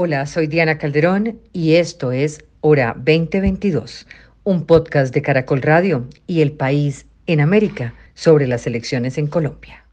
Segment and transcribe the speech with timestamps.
[0.00, 4.06] Hola, soy Diana Calderón y esto es Hora 2022,
[4.44, 9.84] un podcast de Caracol Radio y El País en América sobre las elecciones en Colombia.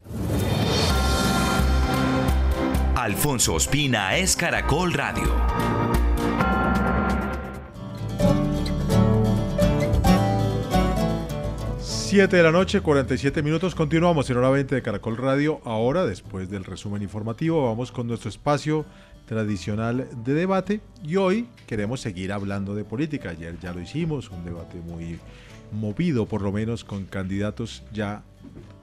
[2.94, 5.24] Alfonso Ospina es Caracol Radio.
[11.80, 13.74] Siete de la noche, 47 minutos.
[13.74, 15.60] Continuamos en hora 20 de Caracol Radio.
[15.64, 18.86] Ahora, después del resumen informativo, vamos con nuestro espacio
[19.26, 23.30] tradicional de debate y hoy queremos seguir hablando de política.
[23.30, 25.18] Ayer ya lo hicimos, un debate muy
[25.72, 28.22] movido por lo menos con candidatos ya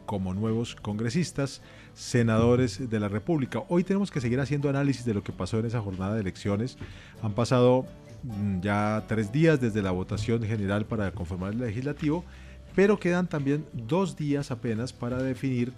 [0.06, 1.62] como nuevos congresistas,
[1.94, 3.64] senadores de la República.
[3.70, 6.78] Hoy tenemos que seguir haciendo análisis de lo que pasó en esa jornada de elecciones.
[7.22, 7.86] Han pasado
[8.24, 12.26] mm, ya tres días desde la votación general para conformar el legislativo,
[12.76, 15.72] pero quedan también dos días apenas para definir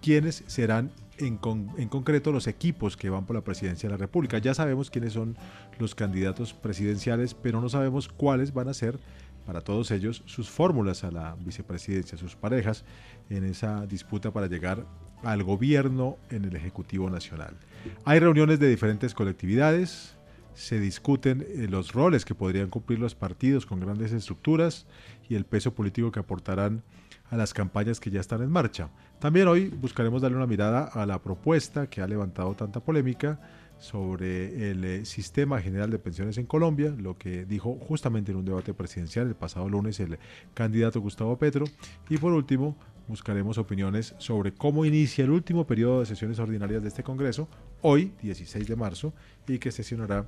[0.00, 4.38] quiénes serán en, concreto los equipos que van por la presidencia de la República.
[4.38, 5.36] Ya sabemos quiénes son
[5.78, 8.98] los candidatos presidenciales, pero no sabemos cuáles van a ser
[9.46, 12.84] para todos ellos sus fórmulas a la vicepresidencia, sus parejas
[13.28, 14.86] en esa disputa para llegar
[15.24, 17.56] al gobierno en el Ejecutivo Nacional.
[18.04, 20.16] Hay reuniones de diferentes colectividades,
[20.54, 24.86] se discuten eh, los roles que podrían cumplir los partidos con grandes estructuras
[25.28, 26.82] y el peso político que aportarán
[27.30, 28.90] a las campañas que ya están en marcha.
[29.22, 33.38] También hoy buscaremos darle una mirada a la propuesta que ha levantado tanta polémica
[33.78, 38.44] sobre el eh, sistema general de pensiones en Colombia, lo que dijo justamente en un
[38.44, 40.18] debate presidencial el pasado lunes el
[40.54, 41.66] candidato Gustavo Petro.
[42.10, 46.88] Y por último, buscaremos opiniones sobre cómo inicia el último periodo de sesiones ordinarias de
[46.88, 47.48] este Congreso,
[47.80, 49.12] hoy, 16 de marzo,
[49.46, 50.26] y que sesionará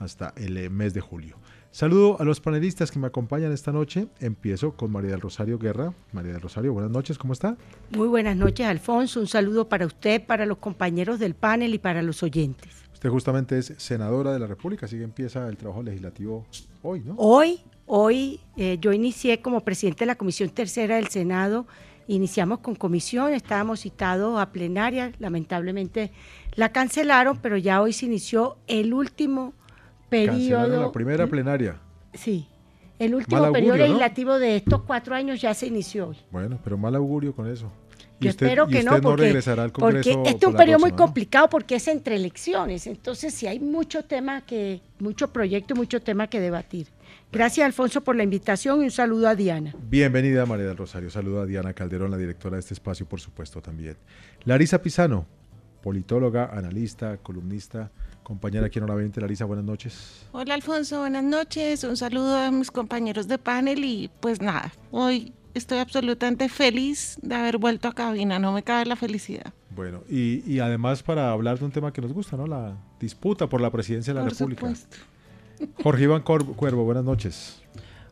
[0.00, 1.36] hasta el eh, mes de julio.
[1.72, 4.06] Saludo a los panelistas que me acompañan esta noche.
[4.20, 5.94] Empiezo con María del Rosario Guerra.
[6.12, 7.56] María del Rosario, buenas noches, ¿cómo está?
[7.96, 9.20] Muy buenas noches, Alfonso.
[9.20, 12.68] Un saludo para usted, para los compañeros del panel y para los oyentes.
[12.92, 16.44] Usted justamente es senadora de la República, así que empieza el trabajo legislativo
[16.82, 17.14] hoy, ¿no?
[17.16, 21.66] Hoy, hoy eh, yo inicié como presidente de la Comisión Tercera del Senado.
[22.06, 26.12] Iniciamos con comisión, estábamos citados a plenaria, lamentablemente
[26.54, 29.54] la cancelaron, pero ya hoy se inició el último
[30.12, 30.80] periodo.
[30.80, 31.76] la primera plenaria.
[32.14, 32.46] Sí.
[32.98, 36.16] El último periodo legislativo de estos cuatro años ya se inició hoy.
[36.30, 37.72] Bueno, pero mal augurio con eso.
[38.20, 41.48] Yo espero que no, porque, regresará al Congreso porque este es un periodo muy complicado
[41.48, 42.86] porque es entre elecciones.
[42.86, 46.86] Entonces, sí hay mucho tema que, mucho proyecto y mucho tema que debatir.
[47.32, 49.74] Gracias, Alfonso, por la invitación y un saludo a Diana.
[49.88, 51.10] Bienvenida, María del Rosario.
[51.10, 53.96] Saludo a Diana Calderón, la directora de este espacio, por supuesto, también.
[54.44, 55.26] Larisa Pisano,
[55.82, 57.90] politóloga, analista, columnista
[58.22, 59.20] compañera aquí en Hora 20.
[59.20, 60.26] Larisa, buenas noches.
[60.32, 61.84] Hola Alfonso, buenas noches.
[61.84, 67.34] Un saludo a mis compañeros de panel y pues nada, hoy estoy absolutamente feliz de
[67.34, 69.52] haber vuelto a cabina, no me cabe la felicidad.
[69.74, 72.46] Bueno, y, y además para hablar de un tema que nos gusta, ¿no?
[72.46, 74.60] La disputa por la presidencia de la por República.
[74.60, 74.96] Supuesto.
[75.82, 77.60] Jorge Iván Cuervo, buenas noches.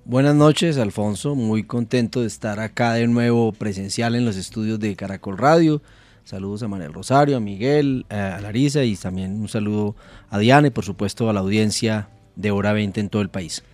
[0.04, 1.34] Buenas noches, Alfonso.
[1.34, 5.82] Muy contento de estar acá de nuevo presencial en los estudios de Caracol Radio.
[6.30, 9.96] Saludos a Manuel Rosario, a Miguel, a Larisa y también un saludo
[10.28, 13.64] a Diana y por supuesto a la audiencia de Hora 20 en todo el país.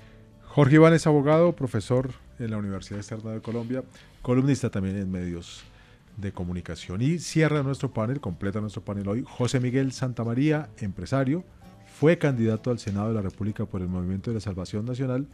[0.47, 3.85] Jorge Iván es abogado, profesor en la Universidad Externa de Colombia,
[4.23, 5.65] columnista también en medios
[6.17, 7.03] de comunicación.
[7.03, 11.45] Y cierra nuestro panel, completa nuestro panel hoy, José Miguel Santamaría, empresario,
[12.01, 15.27] fue candidato al Senado de la República por el Movimiento de la Salvación Nacional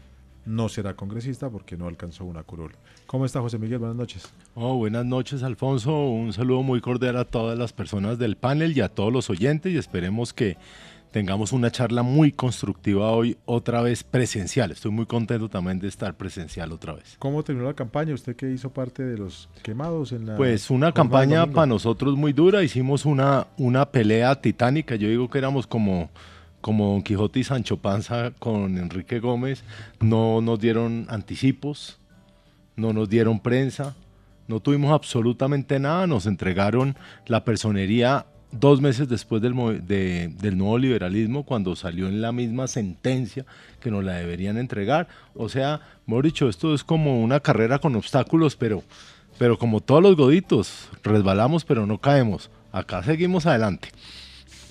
[0.44, 2.72] no será congresista porque no alcanzó una curul.
[3.06, 3.78] ¿Cómo está José Miguel?
[3.78, 4.32] Buenas noches.
[4.54, 6.10] Oh, buenas noches, Alfonso.
[6.10, 9.72] Un saludo muy cordial a todas las personas del panel y a todos los oyentes
[9.72, 10.56] y esperemos que
[11.12, 14.70] tengamos una charla muy constructiva hoy, otra vez presencial.
[14.72, 17.16] Estoy muy contento también de estar presencial otra vez.
[17.18, 18.14] ¿Cómo terminó la campaña?
[18.14, 20.36] ¿Usted que hizo parte de los quemados en la...
[20.36, 22.62] Pues una campaña para nosotros muy dura.
[22.62, 24.96] Hicimos una, una pelea titánica.
[24.96, 26.10] Yo digo que éramos como
[26.62, 29.64] como Don Quijote y Sancho Panza con Enrique Gómez,
[30.00, 31.98] no nos dieron anticipos,
[32.76, 33.94] no nos dieron prensa,
[34.48, 36.96] no tuvimos absolutamente nada, nos entregaron
[37.26, 43.44] la personería dos meses después del, nuevo liberalismo, cuando salió en la misma sentencia
[43.80, 45.08] que nos la deberían entregar.
[45.34, 48.82] O sea, mejor dicho, esto es como una carrera con obstáculos, pero,
[49.38, 52.50] pero como todos los goditos, resbalamos pero no caemos.
[52.70, 53.88] Acá seguimos adelante.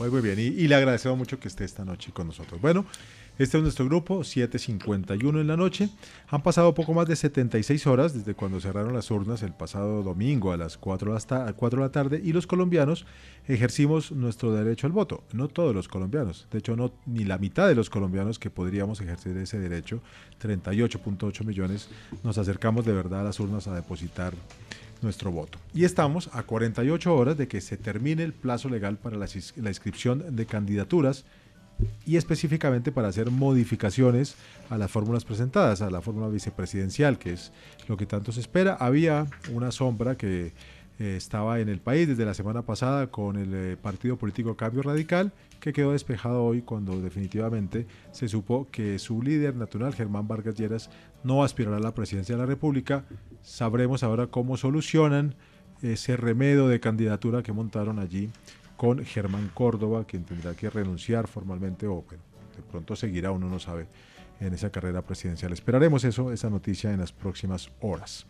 [0.09, 0.39] Muy, bien.
[0.39, 2.59] Y, le agradecemos mucho que esté esta noche con nosotros.
[2.59, 2.85] Bueno,
[3.37, 5.89] este es nuestro grupo, 7.51 en la noche.
[6.29, 10.53] Han pasado poco más de 76 horas desde cuando cerraron las urnas el pasado domingo
[10.53, 13.05] a las 4 de la tarde y los colombianos
[13.47, 15.23] ejercimos nuestro derecho al voto.
[15.33, 19.01] No todos los colombianos, de hecho no ni la mitad de los colombianos que podríamos
[19.01, 20.01] ejercer ese derecho,
[20.41, 21.89] 38.8 millones,
[22.23, 24.33] nos acercamos de verdad a las urnas a depositar
[25.01, 25.59] nuestro voto.
[25.73, 30.35] Y estamos a 48 horas de que se termine el plazo legal para la, inscripción
[30.35, 31.25] de candidaturas
[32.05, 34.35] y específicamente para hacer modificaciones
[34.69, 37.51] a las fórmulas presentadas, a la fórmula vicepresidencial, que es
[37.87, 38.75] lo que tanto se espera.
[38.75, 40.53] Había una sombra que
[41.01, 44.83] eh, estaba en el país desde la semana pasada con el eh, partido político Cambio
[44.83, 50.53] Radical, que quedó despejado hoy cuando definitivamente se supo que su líder natural, Germán Vargas
[50.53, 50.91] Lleras,
[51.23, 53.03] no aspirará a la presidencia de la República.
[53.41, 55.33] Sabremos ahora cómo solucionan
[55.81, 58.29] ese remedio de candidatura que montaron allí
[58.77, 62.05] con Germán Córdoba, quien tendrá que renunciar formalmente o
[62.55, 63.87] de pronto seguirá, uno no sabe,
[64.39, 65.51] en esa carrera presidencial.
[65.51, 68.27] Esperaremos eso, esa noticia en las próximas horas.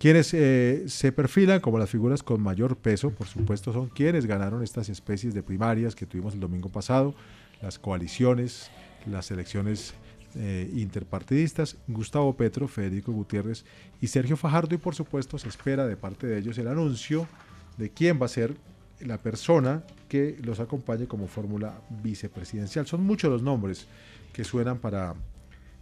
[0.00, 4.62] Quienes eh, se perfilan como las figuras con mayor peso, por supuesto, son quienes ganaron
[4.62, 7.14] estas especies de primarias que tuvimos el domingo pasado,
[7.60, 8.70] las coaliciones,
[9.04, 9.92] las elecciones
[10.36, 13.66] eh, interpartidistas, Gustavo Petro, Federico Gutiérrez
[14.00, 17.28] y Sergio Fajardo, y por supuesto se espera de parte de ellos el anuncio
[17.76, 18.56] de quién va a ser
[19.00, 22.86] la persona que los acompañe como fórmula vicepresidencial.
[22.86, 23.86] Son muchos los nombres
[24.32, 25.14] que suenan para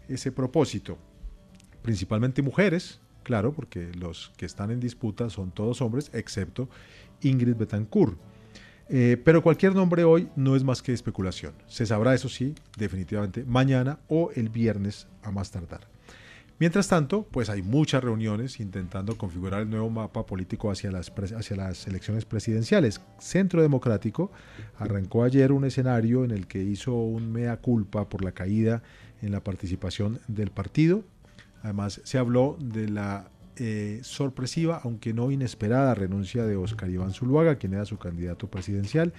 [0.08, 0.98] ese propósito,
[1.82, 6.66] principalmente mujeres, claro, porque los que están en disputa son todos hombres, excepto
[7.20, 8.16] Ingrid Betancourt.
[8.88, 11.52] Eh, pero cualquier nombre hoy no es más que especulación.
[11.66, 15.82] Se sabrá, eso sí, definitivamente mañana o el viernes a más tardar.
[16.58, 21.56] Mientras tanto, pues hay muchas reuniones intentando configurar el nuevo mapa político hacia las, hacia
[21.56, 23.02] las elecciones presidenciales.
[23.18, 24.32] Centro Democrático
[24.78, 28.82] arrancó ayer un escenario en el que hizo un mea culpa por la caída
[29.20, 31.04] en la participación del partido.
[31.62, 37.56] Además, se habló de la eh, sorpresiva, aunque no inesperada, renuncia de Oscar Iván Zuluaga,
[37.56, 39.12] quien era su candidato presidencial,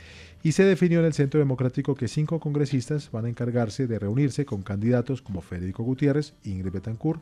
[0.44, 4.46] y se definió en el Centro Democrático que cinco congresistas van a encargarse de reunirse
[4.46, 7.22] con candidatos como Federico Gutiérrez, Ingrid Betancourt,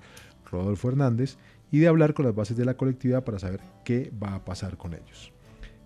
[0.51, 1.37] Rodolfo Hernández,
[1.71, 4.77] y de hablar con las bases de la colectividad para saber qué va a pasar
[4.77, 5.33] con ellos.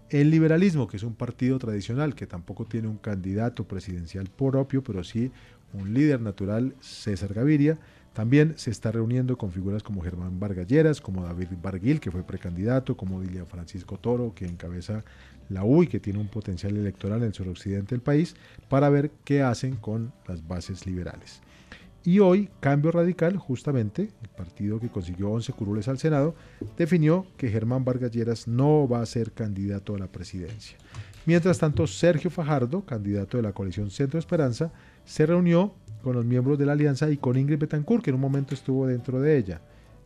[0.09, 5.05] El liberalismo, que es un partido tradicional que tampoco tiene un candidato presidencial propio, pero
[5.05, 5.31] sí
[5.71, 7.79] un líder natural, César Gaviria,
[8.13, 12.97] también se está reuniendo con figuras como Germán Vargalleras, como David Barguil, que fue precandidato,
[12.97, 15.03] como Dilia Francisco Toro, que encabeza
[15.49, 18.35] la UI, que tiene un potencial electoral en el suroccidente del país,
[18.69, 21.41] para ver qué hacen con las bases liberales.
[22.03, 26.35] Y hoy, Cambio Radical, justamente, el partido que consiguió 11 curules al Senado,
[26.75, 30.77] definió que Germán Vargalleras no va a ser candidato a la presidencia.
[31.27, 34.71] Mientras tanto, Sergio Fajardo, candidato de la coalición Centro Esperanza,
[35.05, 38.21] se reunió con los miembros de la alianza y con Ingrid Betancourt, que en un
[38.21, 39.61] momento estuvo dentro de ella.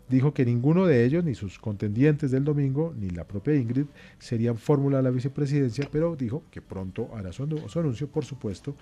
[0.07, 3.85] Dijo que ninguno de ellos, ni sus contendientes del domingo, ni la propia Ingrid,
[4.19, 8.75] serían fórmula de la vicepresidencia, pero dijo que pronto hará su, anuncio, por supuesto,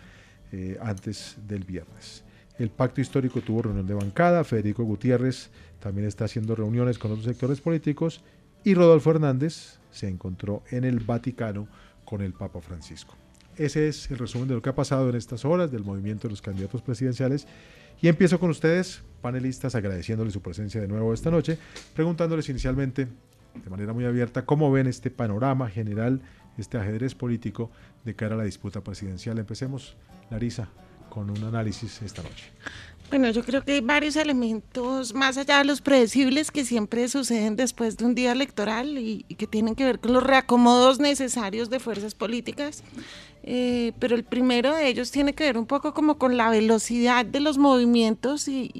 [0.51, 2.25] eh, antes del viernes.
[2.59, 5.49] El pacto histórico tuvo reunión de bancada, Federico Gutiérrez
[5.79, 8.23] también está haciendo reuniones con otros sectores políticos
[8.63, 11.67] y Rodolfo Hernández se encontró en el Vaticano
[12.05, 13.15] con el Papa Francisco.
[13.57, 16.31] Ese es el resumen de lo que ha pasado en estas horas del movimiento de
[16.31, 17.47] los candidatos presidenciales.
[18.01, 21.57] Y empiezo con ustedes, panelistas, agradeciéndoles su presencia de nuevo esta noche,
[21.95, 23.07] preguntándoles inicialmente,
[23.63, 26.21] de manera muy abierta, cómo ven este panorama general,
[26.57, 27.71] este ajedrez político
[28.03, 29.37] de cara a la disputa presidencial.
[29.37, 29.95] Empecemos,
[30.31, 30.69] Larisa,
[31.09, 32.51] con un análisis esta noche.
[33.09, 37.55] Bueno, yo creo que hay varios elementos más allá de los predecibles que siempre suceden
[37.55, 41.69] después de un día electoral y, y que tienen que ver con los reacomodos necesarios
[41.69, 42.83] de fuerzas políticas.
[43.45, 47.25] Eh, pero el primero de ellos tiene que ver un poco como con la velocidad
[47.25, 48.71] de los movimientos y,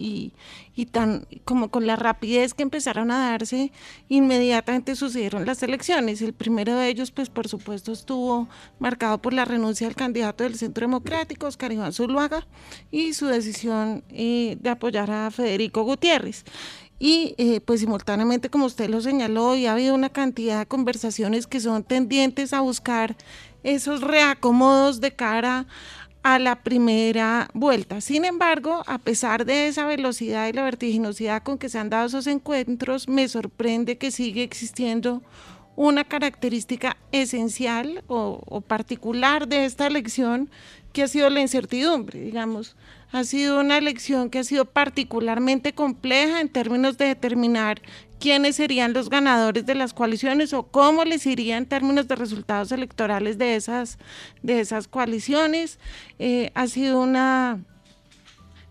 [0.73, 3.73] y, tan como con la rapidez que empezaron a darse
[4.07, 6.21] inmediatamente sucedieron las elecciones.
[6.21, 8.47] El primero de ellos, pues por supuesto, estuvo
[8.79, 12.47] marcado por la renuncia del candidato del Centro Democrático, Oscar Iván Zuluaga,
[12.89, 16.45] y su decisión eh, de apoyar a Federico Gutiérrez.
[16.99, 21.47] Y eh, pues simultáneamente, como usted lo señaló, y ha habido una cantidad de conversaciones
[21.47, 23.17] que son tendientes a buscar
[23.63, 25.65] esos reacomodos de cara
[26.23, 27.99] a la primera vuelta.
[27.99, 32.07] Sin embargo, a pesar de esa velocidad y la vertiginosidad con que se han dado
[32.07, 35.21] esos encuentros, me sorprende que sigue existiendo
[35.75, 40.49] una característica esencial o, o particular de esta elección
[40.93, 42.75] que ha sido la incertidumbre, digamos.
[43.13, 47.79] Ha sido una elección que ha sido particularmente compleja en términos de determinar
[48.19, 52.71] quiénes serían los ganadores de las coaliciones o cómo les iría en términos de resultados
[52.71, 53.99] electorales de esas,
[54.41, 55.77] de esas coaliciones.
[56.17, 57.63] Eh, ha sido una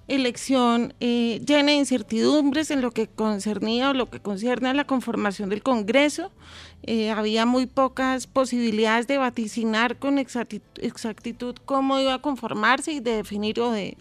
[0.08, 4.88] elección eh, llena de incertidumbres en lo que concernía o lo que concierne a la
[4.88, 6.32] conformación del Congreso.
[6.84, 13.16] Eh, había muy pocas posibilidades de vaticinar con exactitud, cómo iba a conformarse y de
[13.16, 13.96] definir o de,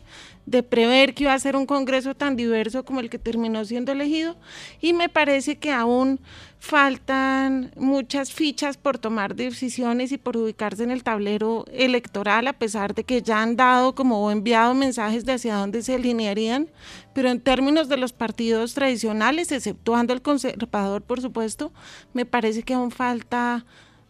[0.64, 4.36] prever que iba a ser un Congreso tan diverso como el que terminó siendo elegido.
[4.82, 6.20] Y me parece que aún
[6.60, 12.96] faltan muchas fichas por tomar decisiones y por ubicarse en el tablero electoral, a pesar
[12.96, 16.68] de que ya han dado como enviado mensajes de hacia dónde se alinearían,
[17.14, 21.72] pero en términos de los partidos tradicionales, exceptuando el conservador, por supuesto,
[22.14, 23.66] me parece que aún falta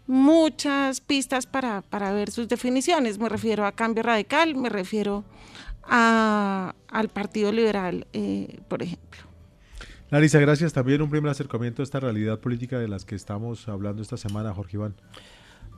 [0.07, 3.17] muchas pistas para, ver sus definiciones.
[3.17, 5.23] Me refiero a Cambio Radical, me refiero
[5.83, 9.21] a, al Partido Liberal, eh, por ejemplo.
[10.09, 10.73] Larisa, gracias.
[10.73, 14.53] También un primer acercamiento a esta realidad política de las que estamos hablando esta semana,
[14.53, 14.95] Jorge Iván.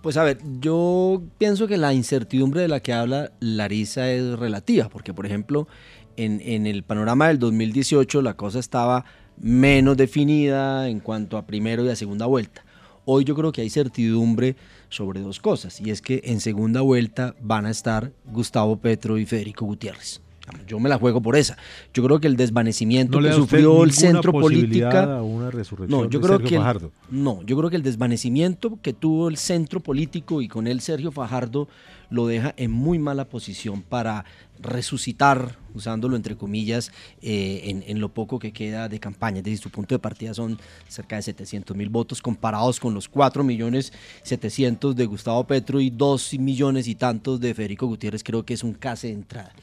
[0.01, 4.89] Pues a ver, yo pienso que la incertidumbre de la que habla Larisa es relativa,
[4.89, 5.67] porque por ejemplo,
[6.17, 9.05] en, el panorama del 2018 la cosa estaba
[9.37, 12.63] menos definida en cuanto a primero y a segunda vuelta.
[13.05, 14.55] Hoy yo creo que hay certidumbre
[14.89, 19.25] sobre dos cosas, y es que en segunda vuelta van a estar Gustavo Petro y
[19.25, 20.21] Federico Gutiérrez.
[20.67, 21.57] Yo me la juego por esa.
[21.93, 25.21] Yo creo que el desvanecimiento que sufrió el centro política.
[25.87, 26.59] no, yo creo que
[27.09, 31.11] no, yo creo que el desvanecimiento que tuvo el centro político y con él Sergio
[31.11, 31.67] Fajardo
[32.09, 34.25] lo deja en muy mala posición para
[34.59, 39.41] resucitar, usándolo entre comillas, eh, en, lo poco que queda de campaña.
[39.41, 43.43] Desde su punto de partida son cerca de 700 mil votos comparados con los 4
[43.43, 48.23] millones 700 de Gustavo Petro y 2 millones y tantos de Federico Gutiérrez.
[48.23, 49.53] Creo que es un case de entrada.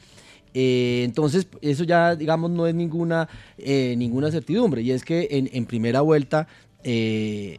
[0.53, 4.81] Eh, entonces, eso ya, digamos, no es ninguna, eh, ninguna certidumbre.
[4.81, 6.47] Y es que en, primera vuelta,
[6.83, 7.57] eh,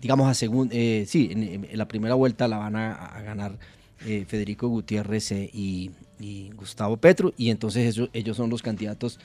[0.00, 0.74] digamos, a segunda,
[1.06, 3.58] sí, en, la primera vuelta la van a, ganar
[3.98, 5.90] Federico Gutiérrez y,
[6.56, 7.32] Gustavo Petro.
[7.36, 9.18] Y entonces ellos son los candidatos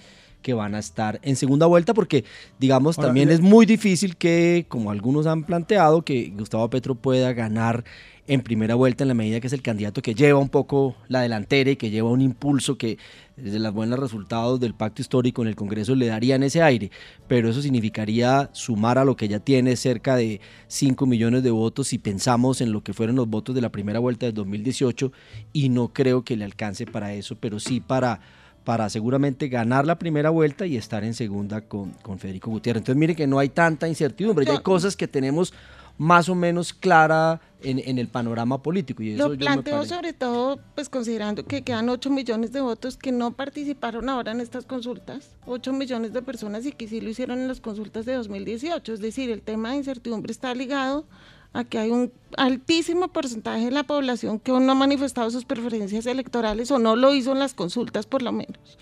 [0.44, 2.26] que van a estar en segunda vuelta porque,
[2.60, 7.86] digamos, también es muy difícil que, como algunos han planteado, que Gustavo Petro pueda ganar
[8.28, 11.22] en primera vuelta en la medida que es el candidato que lleva un poco la
[11.22, 12.98] delantera y que lleva un impulso que
[13.36, 16.92] desde los buenos resultados del pacto histórico en el Congreso le darían ese aire,
[17.28, 21.88] pero eso significaría sumar a lo que ya tiene cerca de 5 millones de votos
[21.88, 25.12] si pensamos en lo que fueron los votos de la primera vuelta del 2018
[25.52, 28.22] y no creo que le alcance para eso, pero sí para
[28.64, 32.80] para seguramente ganar la primera vuelta y estar en segunda con, con Federico Gutiérrez.
[32.80, 35.54] Entonces mire que no hay tanta incertidumbre, ya hay cosas que tenemos
[35.98, 39.04] más o menos clara en, el panorama político.
[39.04, 43.12] Y eso Lo planteo sobre todo, pues considerando que quedan 8 millones de votos que
[43.12, 47.40] no participaron ahora en estas consultas, 8 millones de personas y que sí lo hicieron
[47.40, 48.94] en las consultas de 2018.
[48.94, 51.06] Es decir, el tema de incertidumbre está ligado
[51.54, 55.46] a que hay un altísimo porcentaje de la población que aún no ha manifestado sus
[55.46, 58.78] preferencias electorales o no lo hizo en las consultas por lo menos.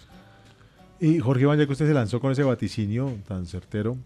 [1.00, 3.98] Y Jorge Iván, ya que usted se lanzó con ese vaticinio tan certero,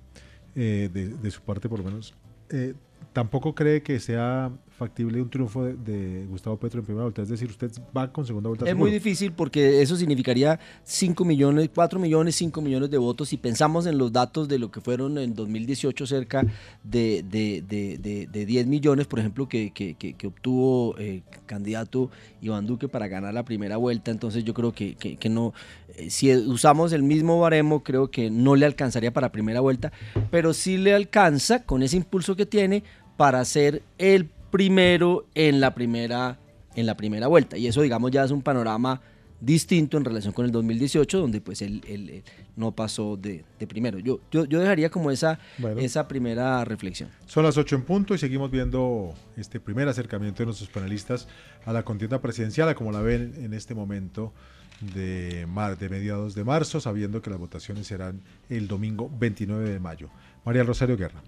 [0.55, 2.15] eh, de, su parte por lo menos,
[2.50, 2.74] eh,
[3.15, 7.22] tampoco cree que sea factible un triunfo de, Gustavo Petro en primera vuelta?
[7.22, 8.69] Es decir, usted va con segunda vuelta.
[8.69, 13.29] Es muy difícil porque eso significaría 5 millones, 4 millones, 5 millones de votos.
[13.29, 16.45] Si pensamos en los datos de lo que fueron en 2018 cerca
[16.84, 23.07] de, de, 10 millones, por ejemplo, que, que, obtuvo el eh, candidato Iván Duque para
[23.07, 25.53] ganar la primera vuelta, entonces yo creo que, que no,
[25.95, 29.93] eh, si usamos el mismo baremo, creo que no le alcanzaría para primera vuelta,
[30.31, 32.84] pero sí le alcanza con ese impulso que tiene
[33.17, 36.39] para ser el primero en la primera,
[36.75, 37.57] en la primera vuelta.
[37.57, 39.01] Y eso, digamos, ya es un panorama
[39.41, 42.24] distinto en relación con el 2018, donde pues él,
[42.55, 44.00] no pasó de, primero.
[44.00, 45.39] Yo, yo, dejaría como esa,
[45.77, 47.10] esa primera reflexión.
[47.25, 51.27] Son las 8 en punto y seguimos viendo este primer acercamiento de nuestros panelistas
[51.65, 54.34] a la contienda presidencial, como la ven en este momento
[54.81, 59.79] de, mar, de mediados de marzo, sabiendo que las votaciones serán el domingo 29 de
[59.79, 60.10] mayo.
[60.45, 61.22] María Rosario Guerra.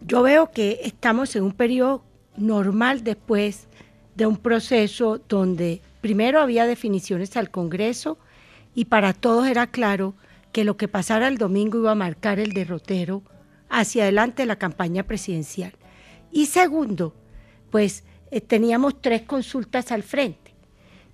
[0.00, 2.02] Yo veo que estamos en un periodo
[2.36, 3.66] normal después
[4.14, 8.18] de un proceso donde primero había definiciones al Congreso
[8.74, 10.14] y para todos era claro
[10.52, 13.22] que lo que pasara el domingo iba a marcar el derrotero
[13.68, 15.72] hacia adelante de la campaña presidencial.
[16.32, 17.14] Y segundo,
[17.70, 20.54] pues eh, teníamos tres consultas al frente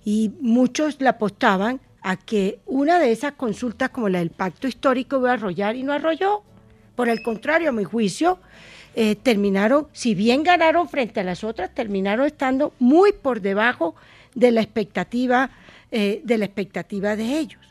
[0.03, 5.17] y muchos le apostaban a que una de esas consultas como la del pacto histórico
[5.17, 6.43] iba a arrollar y no arrolló.
[6.97, 8.39] Por el contrario, a mi juicio,
[8.95, 13.93] eh, terminaron, si bien ganaron frente a las otras, terminaron estando muy por debajo
[14.33, 15.51] de la expectativa,
[15.91, 17.61] eh, de la expectativa de ellos.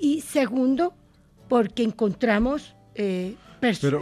[0.00, 0.94] Y segundo,
[1.50, 2.74] porque encontramos...
[2.94, 4.00] Eh, Pero,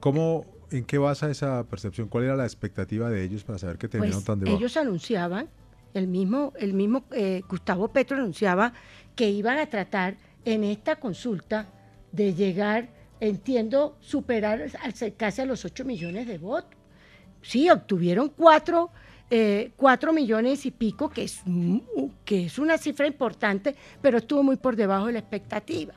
[0.00, 2.08] ¿cómo, ¿en qué basa esa percepción?
[2.08, 4.58] ¿Cuál era la expectativa de ellos para saber que terminaron pues, tan debajo?
[4.58, 5.48] Ellos anunciaban,
[5.94, 7.04] el mismo, el mismo
[7.48, 8.72] Gustavo Petro anunciaba
[9.14, 11.68] que iban a tratar en esta consulta
[12.10, 14.70] de llegar entiendo, superar
[15.16, 16.70] casi a los 8 millones de votos.
[17.42, 18.90] Sí, obtuvieron 4,
[19.30, 19.72] eh,
[20.12, 21.42] millones y pico, que es,
[22.24, 25.94] que es una cifra importante, pero estuvo muy por debajo de la expectativa.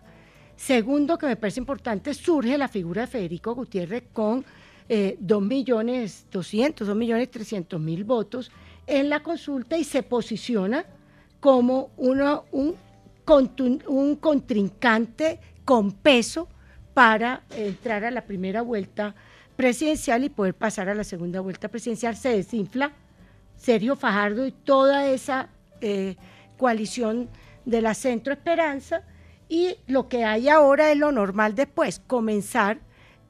[0.56, 4.44] Segundo, que me parece importante, surge la figura de Federico Gutiérrez con
[4.88, 8.52] eh, 2 millones 200, 2 millones 300 mil votos
[8.86, 10.86] en la consulta y se posiciona
[11.40, 12.76] como uno, un,
[13.88, 16.50] un contrincante con peso
[16.94, 19.16] para entrar a la primera vuelta
[19.56, 22.16] presidencial y poder pasar a la segunda vuelta presidencial.
[22.16, 22.92] Se desinfla
[23.56, 25.50] Sergio Fajardo y toda esa
[25.82, 26.16] eh,
[26.58, 27.30] coalición
[27.66, 29.04] de la Centro Esperanza
[29.50, 32.80] y lo que hay ahora es lo normal después, comenzar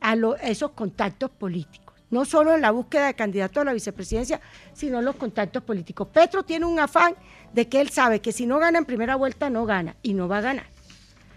[0.01, 1.95] a, esos contactos políticos.
[2.11, 4.41] No solo en la búsqueda de candidato a la vicepresidencia,
[4.73, 6.07] sino en los contactos políticos.
[6.11, 7.15] Petro tiene un afán
[7.53, 10.27] de que él sabe que si no gana en primera vuelta, no gana y no
[10.27, 10.65] va a ganar.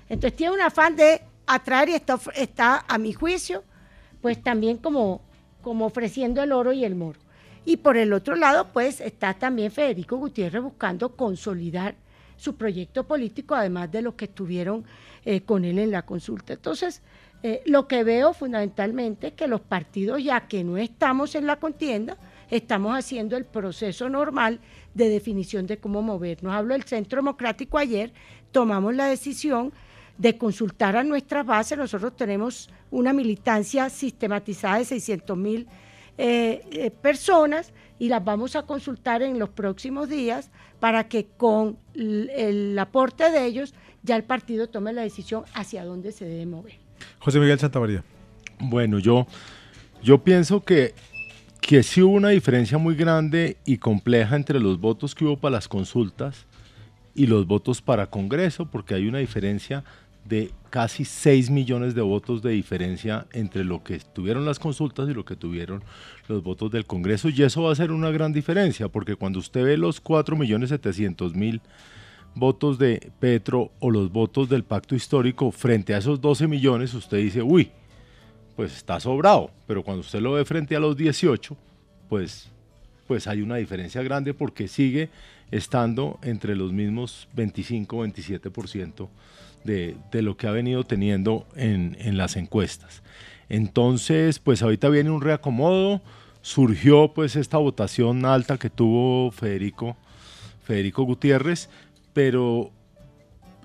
[0.08, 1.22] Entonces tiene un afán de
[1.54, 3.64] atraer y está, está a mi juicio,
[4.20, 5.20] pues también como,
[5.62, 7.20] como ofreciendo el oro y el moro.
[7.64, 11.94] Y por el otro lado, pues está también Federico Gutiérrez buscando consolidar
[12.36, 14.84] su proyecto político, además de los que estuvieron
[15.24, 16.54] eh, con él en la consulta.
[16.54, 17.02] Entonces,
[17.44, 21.60] eh, lo que veo fundamentalmente es que los partidos, ya que no estamos en la
[21.60, 22.16] contienda,
[22.50, 24.60] estamos haciendo el proceso normal
[24.94, 26.52] de definición de cómo movernos.
[26.52, 28.12] Hablo del Centro Democrático ayer,
[28.50, 29.72] tomamos la decisión
[30.18, 31.76] de consultar a nuestra base.
[31.76, 35.66] Nosotros tenemos una militancia sistematizada de 600 mil
[36.18, 40.50] eh, personas y las vamos a consultar en los próximos días
[40.80, 46.12] para que con el aporte de ellos ya el partido tome la decisión hacia dónde
[46.12, 46.74] se debe mover.
[47.20, 48.04] José Miguel Santamaría.
[48.58, 49.26] Bueno, yo,
[50.02, 50.94] yo pienso que,
[51.60, 55.52] que sí hubo una diferencia muy grande y compleja entre los votos que hubo para
[55.52, 56.46] las consultas
[57.14, 59.84] y los votos para Congreso, porque hay una diferencia
[60.24, 65.14] de casi 6 millones de votos de diferencia entre lo que tuvieron las consultas y
[65.14, 65.82] lo que tuvieron
[66.28, 67.28] los votos del Congreso.
[67.28, 70.70] Y eso va a ser una gran diferencia, porque cuando usted ve los 4 millones
[70.70, 71.60] 700 mil
[72.34, 77.18] votos de Petro o los votos del pacto histórico frente a esos 12 millones, usted
[77.18, 77.70] dice, uy,
[78.56, 79.50] pues está sobrado.
[79.66, 81.56] Pero cuando usted lo ve frente a los 18,
[82.08, 82.50] pues,
[83.06, 85.10] pues hay una diferencia grande porque sigue
[85.50, 89.08] estando entre los mismos 25-27%
[89.64, 93.02] de, lo que ha venido teniendo en, las encuestas.
[93.48, 96.00] Entonces, pues ahorita viene un reacomodo,
[96.40, 99.96] surgió pues esta votación alta que tuvo Federico,
[100.64, 101.68] Federico Gutiérrez,
[102.12, 102.72] pero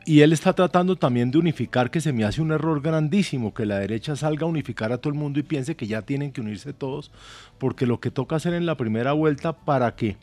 [0.08, 3.66] y él está tratando también de unificar, que se me hace un error grandísimo, que
[3.66, 6.40] la derecha salga a unificar a todo el mundo y piense que ya tienen que
[6.40, 7.12] unirse todos,
[7.58, 10.16] porque lo que toca hacer en la primera vuelta para que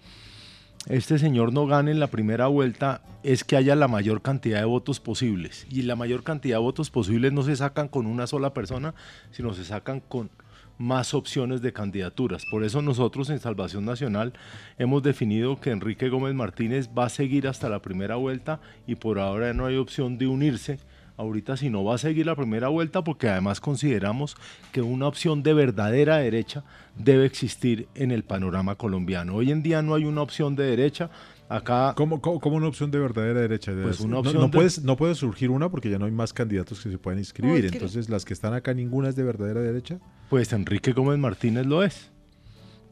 [0.87, 4.67] este señor no gane en la primera vuelta es que haya la mayor cantidad de
[4.67, 5.67] votos posibles.
[5.71, 8.95] Y la mayor cantidad de votos posibles no se sacan con una sola persona,
[9.31, 10.31] sino se sacan con
[10.77, 12.45] más opciones de candidaturas.
[12.51, 14.35] Por eso nosotros en Salvación Nacional
[14.77, 19.19] hemos definido que Enrique Gómez Martínez va a seguir hasta la primera vuelta y por
[19.19, 20.79] ahora no hay opción de unirse
[21.17, 24.37] ahorita si no va a seguir la primera vuelta porque además consideramos
[24.73, 26.65] que una opción de verdadera derecha
[26.97, 29.35] debe existir en el panorama colombiano.
[29.35, 31.11] Hoy en día no hay una opción de derecha.
[31.49, 33.73] Acá, ¿Cómo, cómo, una opción de verdadera derecha?
[33.81, 36.81] Pues una opción no, puedes, no puede surgir una porque ya no hay más candidatos
[36.81, 37.67] que se puedan inscribir.
[37.67, 39.99] Entonces, las que están acá, ninguna es de verdadera derecha.
[40.31, 42.11] Pues Enrique Gómez Martínez lo es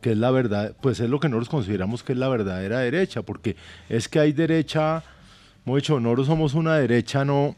[0.02, 3.22] que es la verdad, pues es lo que nosotros consideramos que es la verdadera derecha,
[3.22, 3.54] porque
[3.88, 5.04] es que hay derecha,
[5.64, 7.54] hemos dicho, nosotros somos una derecha no,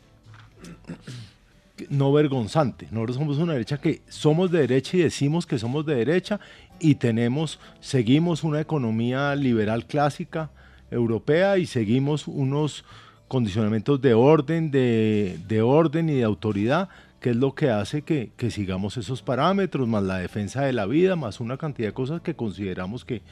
[1.89, 2.87] no vergonzante.
[2.91, 6.41] Nosotros somos una derecha que somos de derecha y decimos que somos de derecha
[6.79, 10.51] y tenemos, seguimos una economía liberal clásica
[10.91, 12.85] europea y seguimos unos
[13.29, 16.89] condicionamientos de orden, de, orden y de autoridad,
[17.21, 21.17] que es lo que hace que, sigamos esos parámetros, más la defensa de la vida,
[21.17, 23.23] más una cantidad de cosas que consideramos que,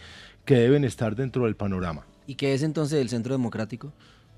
[0.44, 2.04] que deben estar dentro del panorama.
[2.26, 3.92] ¿Y qué es entonces el centro democrático?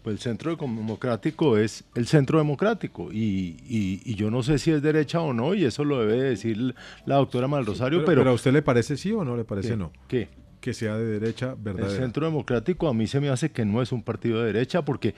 [0.05, 5.23] Pues el centro democrático es el centro democrático y, yo no sé si es derecha
[5.23, 6.75] o no y eso lo debe decir
[7.07, 9.93] la doctora Malrosario, pero, pero, ¿a usted le parece sí o no le parece no?
[10.07, 10.29] ¿Qué?
[10.61, 11.91] Que sea de derecha, ¿verdad?
[11.91, 14.85] El centro democrático a mí se me hace que no es un partido de derecha
[14.85, 15.15] porque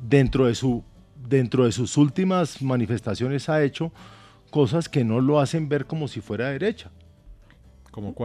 [0.00, 0.82] dentro de, su,
[1.28, 3.92] dentro de sus últimas manifestaciones ha hecho
[4.50, 6.90] cosas que no lo hacen ver como si fuera derecha.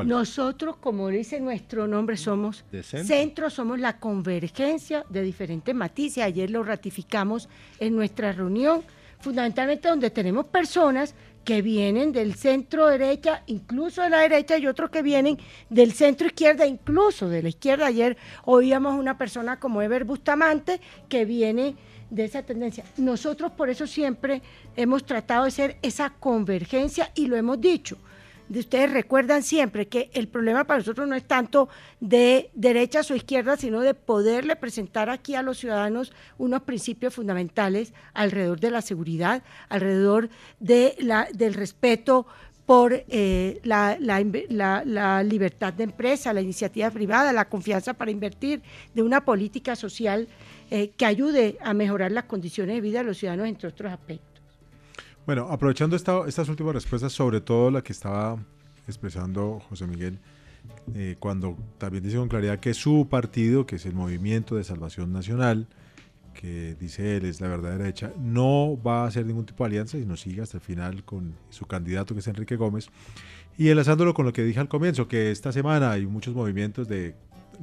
[0.06, 3.50] Nosotros, como dice nuestro nombre, somos centro.
[3.50, 6.24] somos la convergencia de diferentes matices.
[6.24, 7.50] Ayer lo ratificamos
[7.80, 8.82] en nuestra reunión,
[9.20, 14.90] fundamentalmente donde tenemos personas que vienen del centro derecha, incluso de la derecha, y otros
[14.90, 15.38] que vienen
[15.70, 17.88] del centro izquierda, incluso de la izquierda.
[17.88, 21.76] Ayer oíamos una persona como Ever Bustamante que viene
[22.10, 22.86] de esa tendencia.
[22.96, 24.42] Nosotros por eso siempre
[24.78, 27.98] hemos tratado de ser esa convergencia y lo hemos dicho
[28.50, 33.16] de ustedes recuerdan siempre que el problema para nosotros no es tanto de derechas o
[33.16, 38.82] izquierdas, sino de poderle presentar aquí a los ciudadanos unos principios fundamentales alrededor de la
[38.82, 40.30] seguridad, alrededor
[40.60, 42.26] de la, del respeto
[42.66, 43.98] por eh, la,
[45.24, 48.62] libertad de empresa, la iniciativa privada, la confianza para invertir,
[48.94, 50.28] de una política social
[50.70, 54.37] eh, que ayude a mejorar las condiciones de vida de los ciudadanos, entre otros aspectos.
[55.28, 58.38] Bueno, aprovechando estas últimas respuestas, sobre todo la que estaba
[58.88, 60.20] expresando José Miguel,
[60.96, 65.12] eh, cuando también dice con claridad que su partido, que es el Movimiento de Salvación
[65.12, 65.68] Nacional,
[66.34, 69.98] que dice él es la verdadera derecha, no va a hacer ningún tipo de alianza,
[69.98, 72.88] sino sigue hasta el final con su candidato, que es Enrique Gómez.
[73.58, 77.16] Y enlazándolo con lo que dije al comienzo, que esta semana hay muchos movimientos de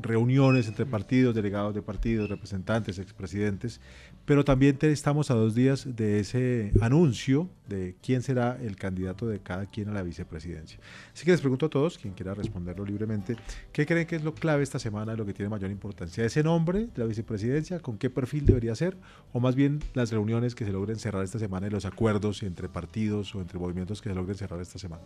[0.02, 3.80] reuniones entre partidos, delegados de partidos, representantes, expresidentes,
[4.24, 9.40] pero también estamos a dos días de ese anuncio de quién será el candidato de
[9.40, 10.78] cada quien a la vicepresidencia.
[11.12, 13.36] Así que les pregunto a todos, quien quiera responderlo libremente,
[13.72, 16.24] ¿qué creen que es lo clave esta semana, lo que tiene mayor importancia?
[16.24, 17.80] ¿Ese nombre de la vicepresidencia?
[17.80, 18.96] ¿Con qué perfil debería ser?
[19.32, 22.68] ¿O más bien las reuniones que se logren cerrar esta semana y los acuerdos entre
[22.68, 25.02] partidos o entre movimientos que se logren cerrar esta semana?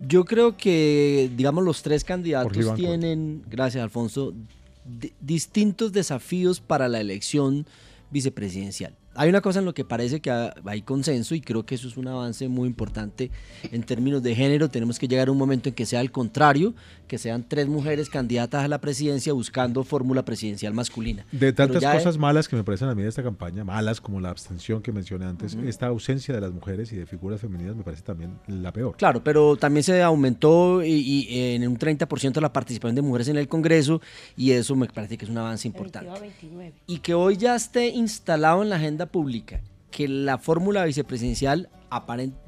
[0.00, 4.34] Yo creo que, digamos, los tres candidatos tienen, gracias Alfonso,
[5.20, 7.66] distintos desafíos para la elección
[8.10, 8.94] vicepresidencial.
[9.16, 11.96] Hay una cosa en lo que parece que hay consenso y creo que eso es
[11.96, 13.30] un avance muy importante
[13.70, 14.68] en términos de género.
[14.68, 16.74] Tenemos que llegar a un momento en que sea al contrario,
[17.06, 21.26] que sean tres mujeres candidatas a la presidencia buscando fórmula presidencial masculina.
[21.32, 24.30] De tantas cosas malas que me parecen a mí de esta campaña, malas como la
[24.30, 28.02] abstención que mencioné antes, esta ausencia de las mujeres y de figuras femeninas me parece
[28.02, 28.96] también la peor.
[28.96, 33.48] Claro, pero también se aumentó y, en un 30% la participación de mujeres en el
[33.48, 34.00] Congreso
[34.36, 36.10] y eso me parece que es un avance importante.
[36.86, 41.70] Y que hoy ya esté instalado en la agenda pública que la fórmula vicepresidencial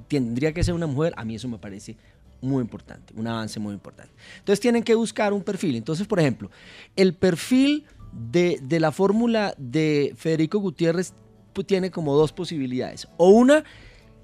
[0.09, 1.97] tendría que ser una mujer, a mí eso me parece
[2.41, 4.13] muy importante, un avance muy importante.
[4.39, 5.77] Entonces tienen que buscar un perfil.
[5.77, 6.51] Entonces, por ejemplo,
[6.97, 11.15] el perfil de, de la fórmula de Federico Gutiérrez
[11.53, 13.09] pues, tiene como dos posibilidades.
[13.17, 13.65] O una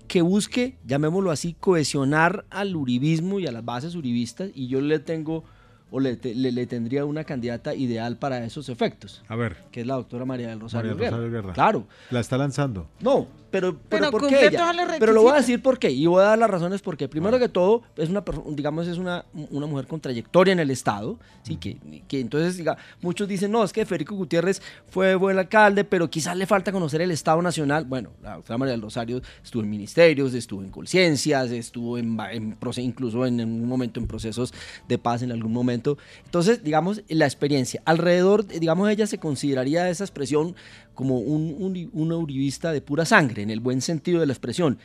[0.08, 4.98] que busque, llamémoslo así, cohesionar al uribismo y a las bases uribistas, y yo le
[4.98, 5.44] tengo
[5.92, 9.22] o le, le, tendría una candidata ideal para esos efectos.
[9.28, 9.58] A ver.
[9.70, 11.52] Que es la doctora María del Rosario, María Rosario Guerra.
[11.52, 11.86] Claro.
[12.10, 12.88] La está lanzando.
[13.00, 14.72] No, pero, pero, ¿por qué ella?
[14.98, 17.06] Pero lo voy a decir por qué y voy a dar las razones por qué.
[17.06, 21.18] Primero que todo, es una digamos es una, una mujer con trayectoria en el Estado,
[21.42, 21.76] sí, que,
[22.08, 26.34] que entonces diga, muchos dicen, no, es que Federico Gutiérrez fue buen alcalde, pero quizás
[26.34, 27.84] le falta conocer el Estado Nacional.
[27.84, 32.56] Bueno, la doctora María del Rosario estuvo en ministerios, estuvo en conciencias, estuvo en, en,
[32.78, 34.54] incluso en, un momento en procesos
[34.88, 35.98] de paz en algún momento.
[36.24, 37.82] Entonces, digamos, la experiencia.
[37.84, 40.56] Alrededor, digamos, ella se consideraría esa expresión
[40.94, 44.78] como un, un, uribista de pura sangre, en el buen sentido de la expresión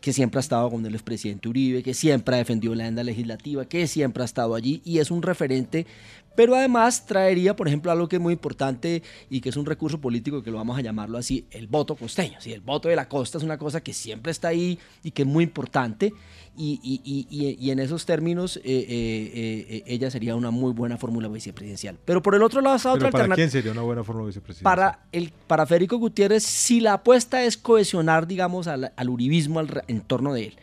[0.00, 3.64] que siempre ha estado con el expresidente Uribe, que siempre ha defendido la agenda legislativa,
[3.66, 5.86] que siempre ha estado allí y es un referente
[6.34, 10.00] pero además traería, por ejemplo, algo que es muy importante y que es un recurso
[10.00, 12.40] político que lo vamos a llamarlo así, el voto costeño.
[12.40, 12.52] ¿sí?
[12.52, 15.28] El voto de la costa es una cosa que siempre está ahí y que es
[15.28, 16.12] muy importante
[16.56, 20.98] y, y, y, y en esos términos eh, eh, eh, ella sería una muy buena
[20.98, 21.98] fórmula vicepresidencial.
[22.04, 23.28] Pero por el otro lado está otra alternativa.
[23.28, 24.64] ¿Para quién sería una buena fórmula vicepresidencial?
[24.64, 29.82] Para, el, para Federico Gutiérrez, si la apuesta es cohesionar, digamos, al, al uribismo al,
[29.88, 30.56] en torno de él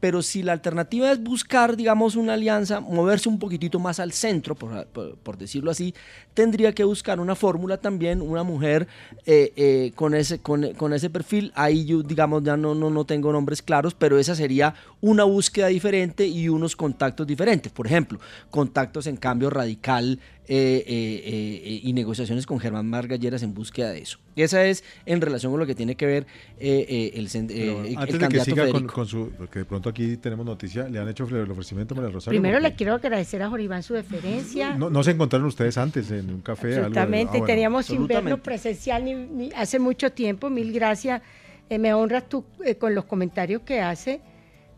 [0.00, 4.54] pero si la alternativa es buscar, digamos, una alianza, moverse un poquitito más al centro,
[4.54, 5.94] por, decirlo así,
[6.34, 8.86] tendría que buscar una fórmula también, una mujer
[9.26, 11.52] eh, eh, con, ese, con, ese perfil.
[11.54, 15.68] Ahí yo, digamos, ya no, no, no tengo nombres claros, pero esa sería una búsqueda
[15.68, 17.72] diferente y unos contactos diferentes.
[17.72, 21.22] Por ejemplo, contactos en cambio radical eh, eh,
[21.66, 24.18] eh, y negociaciones con Germán Margalleras en búsqueda de eso.
[24.34, 26.26] Esa es en relación con lo que tiene que ver
[26.58, 31.08] el, Antes de que siga con, su, porque de pronto aquí tenemos noticia, le han
[31.08, 32.40] hecho el ofrecimiento a María Rosario.
[32.40, 34.74] Primero le quiero agradecer a Joribán su deferencia.
[34.74, 36.76] No, se encontraron ustedes antes en un café.
[36.76, 40.48] Absolutamente, ah, teníamos sin verlo presencial ni, hace mucho tiempo.
[40.48, 41.20] Mil gracias.
[41.68, 42.46] me honras tú
[42.78, 44.22] con los comentarios que hace.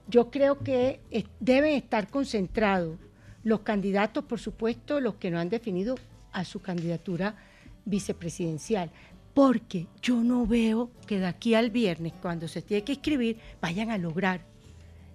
[0.09, 0.99] Yo creo que
[1.39, 2.99] deben estar concentrados
[3.43, 5.97] los candidatos, por supuesto, los que no han definido
[6.33, 7.35] a su candidatura
[7.85, 8.91] vicepresidencial,
[9.35, 13.91] porque yo no veo que de aquí al viernes, cuando se tiene que escribir, vayan
[13.91, 14.51] a lograr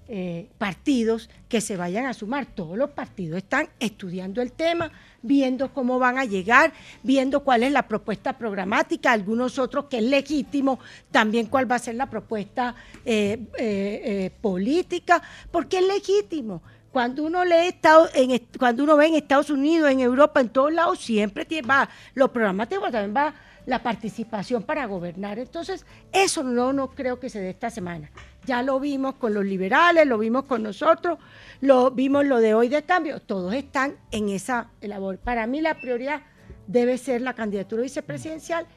[0.08, 2.46] eh, partidos que se vayan a sumar.
[2.46, 4.92] Todos los partidos están estudiando el tema,
[5.24, 10.04] viendo cómo van a llegar, viendo cuál es la propuesta programática, algunos otros que es
[10.04, 16.62] legítimo, también cuál va a ser la propuesta eh, eh, política, porque es legítimo.
[16.96, 20.72] Cuando uno lee Estado, en, cuando uno ve en Estados Unidos, en Europa, en todos
[20.72, 23.34] lados, siempre tiene, va, los programáticos también va
[23.66, 25.38] la participación para gobernar.
[25.38, 28.10] Entonces, eso no, no creo que se dé esta semana.
[28.46, 31.20] Ya lo vimos con los liberales, lo vimos con nosotros,
[31.60, 33.20] lo vimos lo de hoy de cambio.
[33.20, 35.18] Todos están en esa labor.
[35.18, 36.22] Para mí la prioridad
[36.66, 38.68] debe ser la candidatura vicepresidencial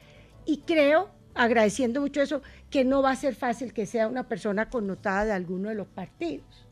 [0.43, 4.69] y creo, agradeciendo mucho eso, que no va a ser fácil que sea una persona
[4.69, 6.68] connotada de alguno de los partidos,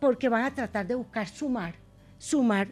[0.00, 1.74] porque van a tratar de buscar sumar,
[2.18, 2.68] sumar.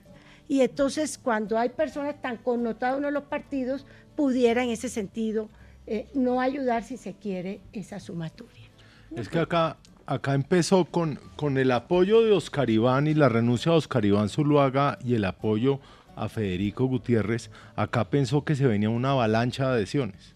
[0.48, 4.88] Y entonces cuando hay personas tan connotadas en uno de los partidos, pudiera en ese
[4.88, 5.48] sentido
[5.86, 8.64] eh, no ayudar si se quiere esa sumatoria.
[9.16, 13.72] Es que acá, acá empezó con, con el apoyo de Oscar Iván y la renuncia
[13.72, 15.80] de Oscar Iván Zuluaga y el apoyo
[16.16, 20.34] a Federico Gutiérrez, acá pensó que se venía una avalancha de adhesiones.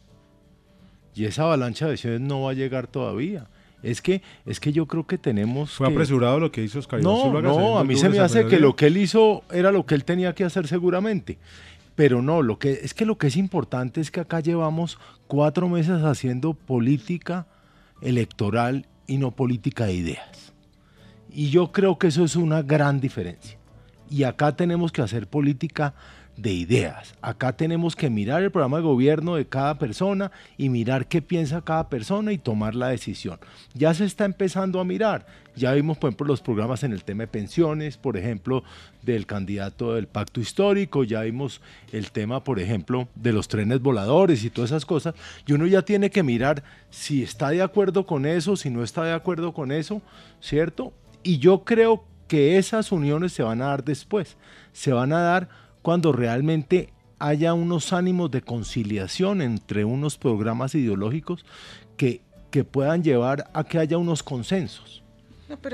[1.15, 3.49] Y esa avalancha de adhesiones no va a llegar todavía.
[3.83, 5.73] Es que, es que yo creo que tenemos.
[5.73, 8.75] Fue apresurado lo que hizo Oscar No, no, a mí se me hace que lo
[8.75, 11.39] que él hizo era lo que él tenía que hacer seguramente.
[11.95, 15.69] Pero no, lo que es que lo que es importante es que acá llevamos cuatro
[15.69, 17.47] meses haciendo política
[18.01, 20.53] electoral y no política de ideas.
[21.31, 23.59] Y yo creo que eso es una gran diferencia.
[24.11, 25.95] Y acá tenemos que hacer política
[26.39, 27.15] de ideas.
[27.21, 31.63] Acá tenemos que mirar el programa de gobierno de cada persona y mirar qué piensa
[31.63, 33.39] cada persona y tomar la decisión.
[33.75, 35.27] Ya se está empezando a mirar.
[35.57, 38.63] Ya vimos, por ejemplo, los programas en el tema de pensiones, por ejemplo,
[39.03, 44.45] del candidato del pacto histórico, ya vimos el tema, por ejemplo, de los trenes voladores
[44.45, 45.17] y todas esas cosas.
[45.45, 49.03] Y uno ya tiene que mirar si está de acuerdo con eso, si no está
[49.03, 50.01] de acuerdo con eso,
[50.41, 50.93] ¿cierto?
[51.25, 54.37] Y yo creo que esas uniones se van a dar después.
[54.73, 55.49] Se van a dar
[55.83, 61.45] cuando realmente haya unos ánimos de conciliación entre unos programas ideológicos
[61.97, 65.03] que, que puedan llevar a que haya unos consensos.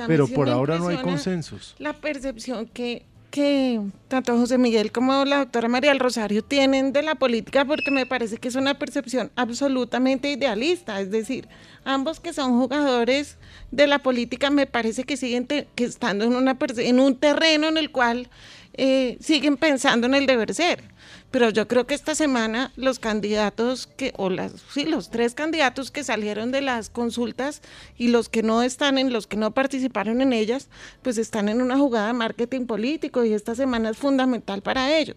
[0.06, 1.74] pero, por ahora no hay consensos.
[1.78, 7.02] La percepción que, que tanto José Miguel como la doctora María del Rosario tienen de
[7.02, 11.48] la política porque me parece que es una percepción absolutamente idealista, es decir,
[11.84, 13.36] ambos que son jugadores
[13.70, 17.76] de la política me parece que siguen que estando en, una, en un terreno en
[17.76, 18.30] el cual
[18.76, 20.84] eh, siguen pensando en el deber ser.
[21.30, 25.90] Pero yo creo que esta semana los candidatos que, o las, sí, los tres candidatos
[25.90, 27.62] que salieron de las consultas
[27.96, 30.68] y los que no están en, los que no participaron en ellas,
[31.02, 35.16] pues están en una jugada de marketing político y esta semana es fundamental para ello.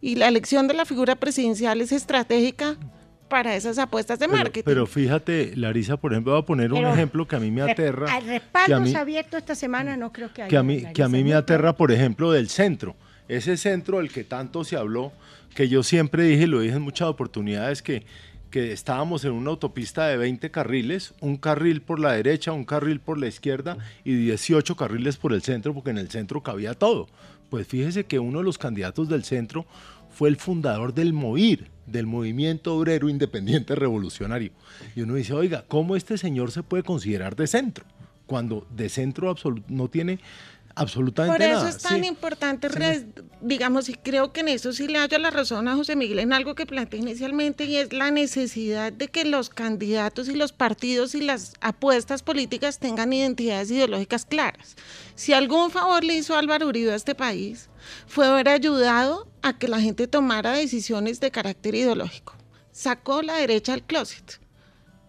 [0.00, 2.76] Y la elección de la figura presidencial es estratégica
[3.28, 4.64] para esas apuestas de marketing.
[4.64, 8.12] Pero, fíjate, Larisa, por ejemplo, voy a poner un ejemplo que a mí me aterra.
[8.12, 10.50] Al respaldo abierto esta semana no creo que haya.
[10.50, 12.96] Que a mí, que a mí me aterra, por ejemplo, del centro.
[13.28, 15.12] Ese centro del que tanto se habló,
[15.54, 18.04] que yo siempre dije, lo dije en muchas oportunidades, que,
[18.50, 23.00] que estábamos en una autopista de 20 carriles, un carril por la derecha, un carril
[23.00, 27.06] por la izquierda y 18 carriles por el centro, porque en el centro cabía todo.
[27.50, 29.66] Pues fíjese que uno de los candidatos del centro
[30.10, 34.52] fue el fundador del MOIR, del Movimiento Obrero Independiente Revolucionario.
[34.94, 37.84] Y uno dice, oiga, ¿cómo este señor se puede considerar de centro?
[38.26, 40.18] Cuando de centro absoluto no tiene
[40.78, 41.60] absolutamente nada.
[41.60, 42.68] Por eso es tan importante,
[43.40, 46.32] digamos, y creo que en eso sí le hallo la razón a José Miguel en
[46.32, 51.14] algo que planteé inicialmente y es la necesidad de que los candidatos y los partidos
[51.14, 54.76] y las apuestas políticas tengan identidades ideológicas claras.
[55.14, 57.68] Si algún favor le hizo Álvaro Uribe a este país,
[58.06, 62.34] fue haber ayudado a que la gente tomara decisiones de carácter ideológico.
[62.72, 64.40] Sacó la derecha al closet.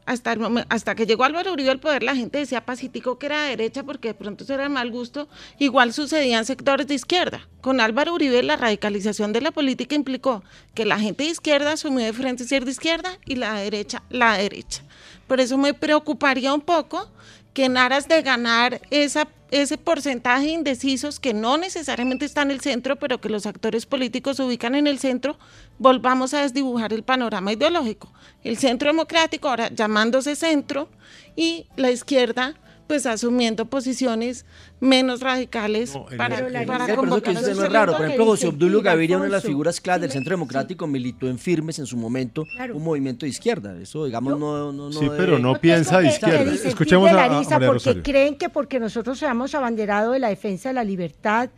[0.09, 0.35] Hasta,
[0.69, 4.07] hasta que llegó Álvaro Uribe al poder, la gente decía pacífico que era derecha porque
[4.07, 5.29] de pronto eso era mal gusto.
[5.59, 7.47] Igual sucedía en sectores de izquierda.
[7.61, 10.43] Con Álvaro Uribe, la radicalización de la política implicó
[10.73, 14.81] que la gente de izquierda asumió de frente de izquierda y la derecha, la derecha.
[15.27, 17.07] Por eso me preocuparía un poco
[17.53, 22.61] que en aras de ganar ese porcentaje de indecisos que no necesariamente está en el
[22.61, 25.37] centro, pero que los actores políticos ubican en el centro,
[25.77, 28.11] volvamos a desdibujar el panorama ideológico.
[28.43, 30.89] El centro democrático ahora llamándose centro
[31.35, 32.55] y la izquierda
[32.89, 34.47] pues asumiendo posiciones
[34.79, 37.35] menos radicales para, para convocar.
[37.35, 37.95] Eso no es raro.
[37.95, 41.37] Por ejemplo, José Obdulio Gaviria, una de las figuras clave del Centro Democrático, militó en
[41.37, 43.79] firmes en su momento un movimiento de izquierda.
[43.79, 46.51] Eso, digamos, no, no, Sí, pero no piensa de izquierda.
[46.51, 50.83] Escuchemos a, a Porque creen que porque nosotros seamos abanderados de la defensa de la
[50.83, 51.51] libertad,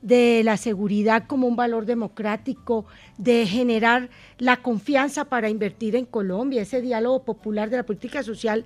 [0.00, 2.86] de la seguridad como un valor democrático,
[3.18, 8.64] de generar la confianza para invertir en Colombia, ese diálogo popular de la política social,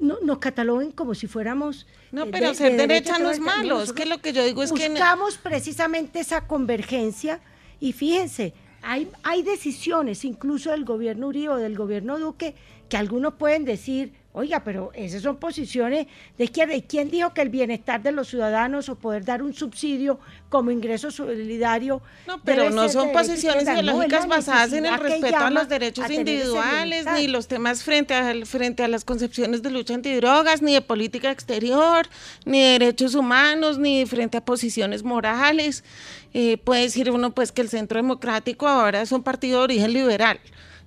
[0.00, 1.86] no, nos cataloguen como si fuéramos...
[2.12, 4.72] No, eh, pero ser derecha, no es malo, es que lo que yo digo es
[4.72, 4.88] que...
[4.88, 7.40] Buscamos precisamente esa convergencia
[7.80, 12.54] y fíjense, hay, hay decisiones, incluso del gobierno Uribe o del gobierno Duque,
[12.88, 16.74] que algunos pueden decir, Oiga, pero esas son posiciones de izquierda.
[16.74, 20.18] ¿Y quién dijo que el bienestar de los ciudadanos o poder dar un subsidio
[20.48, 22.02] como ingreso solidario?
[22.26, 27.28] No, pero no son posiciones ideológicas basadas en el respeto a los derechos individuales, ni
[27.28, 32.08] los temas frente a, frente a las concepciones de lucha antidrogas, ni de política exterior,
[32.44, 35.84] ni de derechos humanos, ni frente a posiciones morales.
[36.32, 39.92] Eh, puede decir uno pues que el Centro Democrático ahora es un partido de origen
[39.92, 40.40] liberal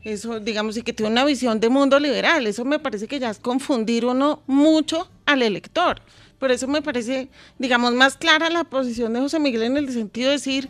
[0.03, 2.47] eso, digamos, y que tiene una visión de mundo liberal.
[2.47, 6.01] Eso me parece que ya es confundir uno mucho al elector.
[6.39, 10.29] Por eso me parece, digamos, más clara la posición de José Miguel en el sentido
[10.29, 10.69] de decir,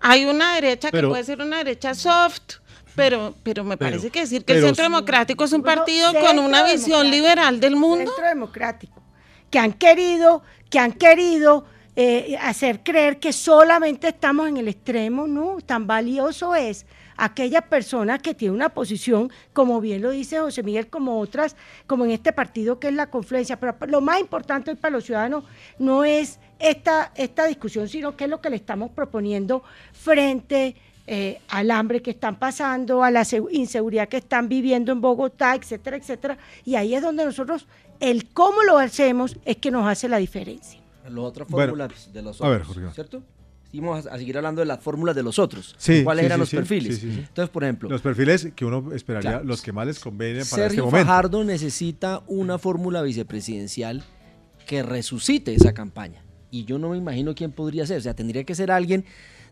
[0.00, 2.60] hay una derecha que puede ser una derecha soft,
[2.94, 6.62] pero, pero me parece que decir que el Centro Democrático es un partido con una
[6.64, 8.10] visión liberal del mundo.
[8.10, 9.02] Centro Democrático,
[9.50, 15.26] que han querido, que han querido eh, hacer creer que solamente estamos en el extremo,
[15.26, 15.58] ¿no?
[15.64, 20.88] Tan valioso es aquella persona que tiene una posición, como bien lo dice José Miguel,
[20.88, 23.58] como otras, como en este partido que es la confluencia.
[23.58, 25.44] Pero lo más importante hoy para los ciudadanos
[25.78, 30.76] no es esta, esta discusión, sino qué es lo que le estamos proponiendo frente
[31.08, 35.96] eh, al hambre que están pasando, a la inseguridad que están viviendo en Bogotá, etcétera,
[35.96, 36.38] etcétera.
[36.64, 37.66] Y ahí es donde nosotros,
[38.00, 40.80] el cómo lo hacemos es que nos hace la diferencia.
[41.04, 43.22] Las otras fórmulas de los otros, ¿cierto?
[43.70, 45.76] Seguimos a, seguir hablando de las fórmulas de los otros.
[46.04, 47.02] ¿Cuáles eran los perfiles?
[47.02, 47.88] Entonces, por ejemplo.
[47.88, 51.06] Los perfiles que uno esperaría, los que más les convienen para Sergio este momento.
[51.06, 54.04] Fajardo necesita una fórmula vicepresidencial
[54.66, 56.22] que resucite esa campaña.
[56.50, 57.98] Y yo no me imagino quién podría ser.
[57.98, 59.04] O sea, tendría que ser alguien,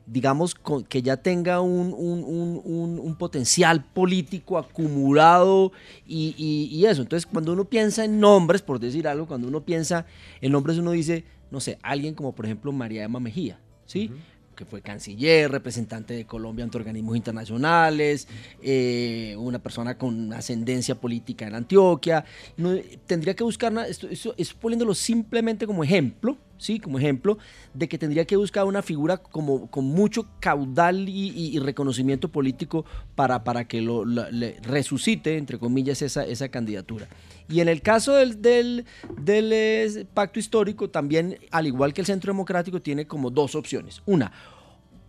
[0.07, 0.57] digamos,
[0.88, 5.72] que ya tenga un, un, potencial político acumulado
[6.07, 6.35] y,
[6.70, 7.03] y, eso.
[7.03, 10.07] Entonces, cuando uno piensa en nombres, por decir algo, cuando uno piensa
[10.40, 13.59] en nombres, uno dice, no sé, alguien como por ejemplo María Emma Mejía.
[13.87, 14.11] ¿Sí?
[14.55, 18.29] que fue canciller, representante de Colombia ante organismos internacionales,
[18.62, 22.25] eh, una persona con ascendencia política en Antioquia.
[22.57, 22.75] No,
[23.07, 26.81] tendría que buscar, esto, esto, poniéndolo simplemente como ejemplo, ¿sí?
[26.81, 27.38] como ejemplo
[27.73, 33.45] de que tendría que buscar una figura como, con mucho caudal y, reconocimiento político para,
[33.45, 34.05] para que lo,
[34.62, 37.09] resucite, entre comillas, esa, esa candidatura.
[37.49, 38.87] Y en el caso del, del,
[39.21, 44.03] del pacto histórico, también, al igual que el Centro Democrático, tiene como dos opciones.
[44.07, 44.33] Una,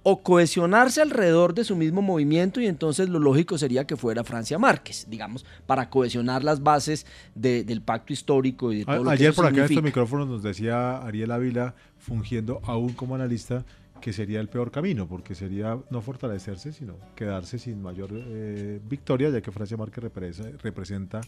[0.08, 4.60] o cohesionarse alrededor de su mismo movimiento y entonces lo lógico sería que fuera Francia
[4.60, 9.58] Márquez, digamos, para cohesionar las bases del pacto histórico y de todo Ayer por acá
[9.58, 13.66] en estos micrófonos nos decía Ariel Ávila, fungiendo aún como analista,
[14.00, 19.32] que sería el peor camino, porque sería no fortalecerse, sino quedarse sin mayor eh, victoria,
[19.32, 20.04] ya que Francia Márquez
[20.62, 21.22] representa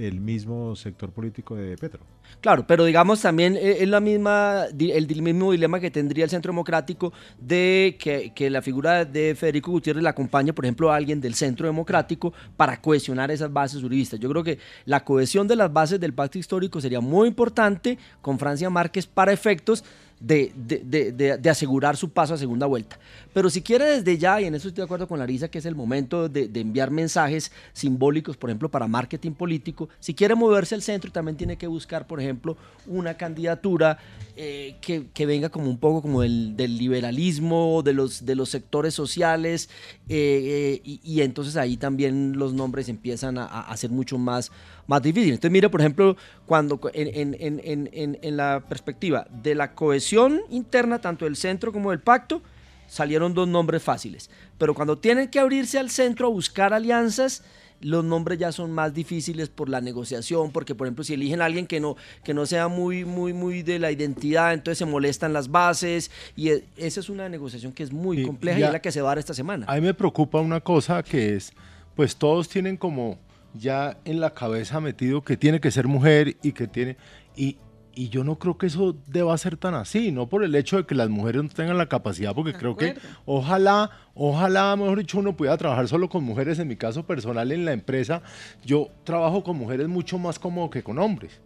[0.00, 2.00] el mismo sector político de Petro.
[2.40, 6.52] Claro, pero digamos también eh, es la misma, el mismo dilema que tendría el Centro
[6.52, 11.34] Democrático de que, la figura de Federico Gutiérrez la acompañe, por ejemplo, a alguien del
[11.34, 14.18] Centro Democrático para cohesionar esas bases uribistas.
[14.18, 18.38] Yo creo que la cohesión de las bases del pacto histórico sería muy importante con
[18.38, 19.84] Francia Márquez para efectos
[20.20, 22.98] de, de, de, asegurar su paso a segunda vuelta.
[23.32, 25.64] Pero si quiere desde ya, y en eso estoy de acuerdo con Larisa, que es
[25.64, 30.82] el momento de, enviar mensajes simbólicos, por ejemplo, para marketing político, si quiere moverse al
[30.82, 33.98] centro, también tiene que buscar, por ejemplo, una candidatura
[34.36, 39.70] eh, que, venga como un poco como del, liberalismo, de los, de los sectores sociales,
[40.08, 44.52] eh, eh, y, entonces ahí también los nombres empiezan a, a ser mucho más
[44.90, 45.30] más difícil.
[45.30, 51.72] Entonces, mire, por ejemplo, cuando en, la perspectiva de la cohesión interna, tanto del centro
[51.72, 52.42] como del pacto,
[52.88, 54.30] salieron dos nombres fáciles.
[54.58, 57.44] Pero cuando tienen que abrirse al centro a buscar alianzas,
[57.80, 61.44] los nombres ya son más difíciles por la negociación, porque por ejemplo si eligen a
[61.44, 65.32] alguien que no, que no sea muy, muy, muy de la identidad, entonces se molestan
[65.32, 68.82] las bases y e, esa es una negociación que es muy compleja y es la
[68.82, 69.66] que se va a dar esta semana.
[69.68, 71.52] A mí me preocupa una cosa que es,
[71.94, 73.18] pues todos tienen como
[73.54, 76.96] ya en la cabeza metido que tiene que ser mujer y que tiene...
[77.36, 77.56] Y,
[77.94, 80.86] y yo no creo que eso deba ser tan así, no por el hecho de
[80.86, 85.36] que las mujeres no tengan la capacidad, porque creo que ojalá, ojalá, mejor dicho, uno
[85.36, 86.58] pudiera trabajar solo con mujeres.
[86.58, 88.22] En mi caso personal en la empresa,
[88.64, 91.40] yo trabajo con mujeres mucho más cómodo que con hombres.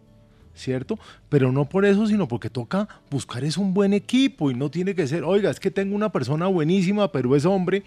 [0.55, 0.97] ¿cierto?
[1.29, 4.95] Pero no por eso, sino porque toca buscar es un buen equipo y no tiene
[4.95, 7.83] que ser, oiga, es que tengo una persona buenísima, pero es hombre,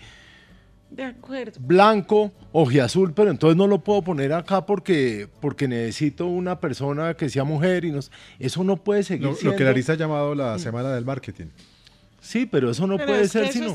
[0.91, 1.61] de acuerdo.
[1.61, 7.29] Blanco, ojiazul, pero entonces no lo puedo poner acá porque, porque necesito una persona que
[7.29, 10.59] sea mujer y nos, eso no puede seguir lo, Lo que Larissa ha llamado la
[10.59, 11.47] semana del marketing.
[12.21, 13.75] Sí, pero eso no puede ser sino.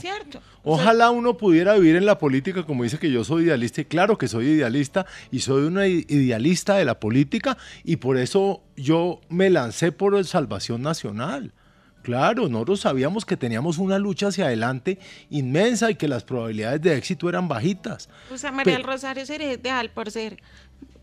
[0.63, 4.17] Ojalá uno pudiera vivir en la política como dice que yo soy idealista, y claro
[4.17, 9.49] que soy idealista, y soy una idealista de la política, y por eso yo me
[9.49, 11.53] lancé por el Salvación Nacional.
[12.03, 14.99] Claro, nosotros sabíamos que teníamos una lucha hacia adelante
[15.29, 18.09] inmensa y que las probabilidades de éxito eran bajitas.
[18.29, 20.37] O sea, María del Rosario ideal por ser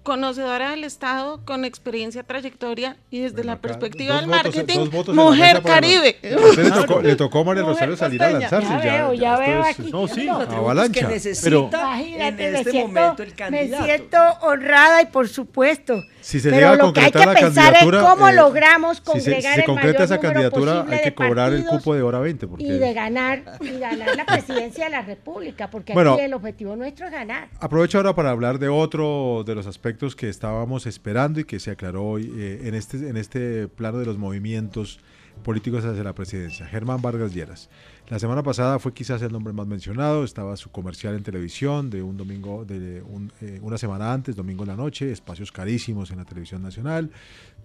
[0.03, 4.79] conocedora del Estado, con experiencia, trayectoria y desde la acá, perspectiva del votos- marketing,
[5.09, 6.17] la mujer caribe.
[6.49, 8.69] Usted le tocó, le tocó a María Mujer Rosario salir a lanzarse.
[8.69, 9.91] Ya veo, ya esto veo es- aquí.
[9.93, 10.27] No, sí.
[10.27, 11.01] No, Avalancha.
[11.01, 11.71] que necesita Pero-
[12.19, 13.85] en me este siento- momento el Me candidato.
[13.85, 16.01] siento honrada y por supuesto.
[16.23, 18.29] Si se pero llega a lo que hay que concretar la pensar es candidatura, cómo
[18.29, 21.03] eh, logramos Si congregar se, si se el concreta mayor esa número candidatura, posible hay
[21.03, 22.47] que de cobrar el partidos cupo de hora 20.
[22.47, 26.13] Porque y de ganar y ganar la presidencia de la República, porque Bueno.
[26.15, 27.49] aquí el objetivo nuestro es ganar.
[27.59, 31.71] Aprovecho ahora para hablar de otro de los aspectos que estábamos esperando y que se
[31.71, 35.01] aclaró hoy eh, en, este, en este plano de los movimientos
[35.43, 36.67] políticos hacia la presidencia.
[36.67, 37.71] Germán Vargas Lleras.
[38.09, 42.03] La semana pasada fue quizás el nombre más mencionado, estaba su comercial en televisión de
[42.03, 46.19] un domingo, de un, eh, una semana antes, domingo en la noche, espacios carísimos en
[46.19, 47.11] la televisión nacional,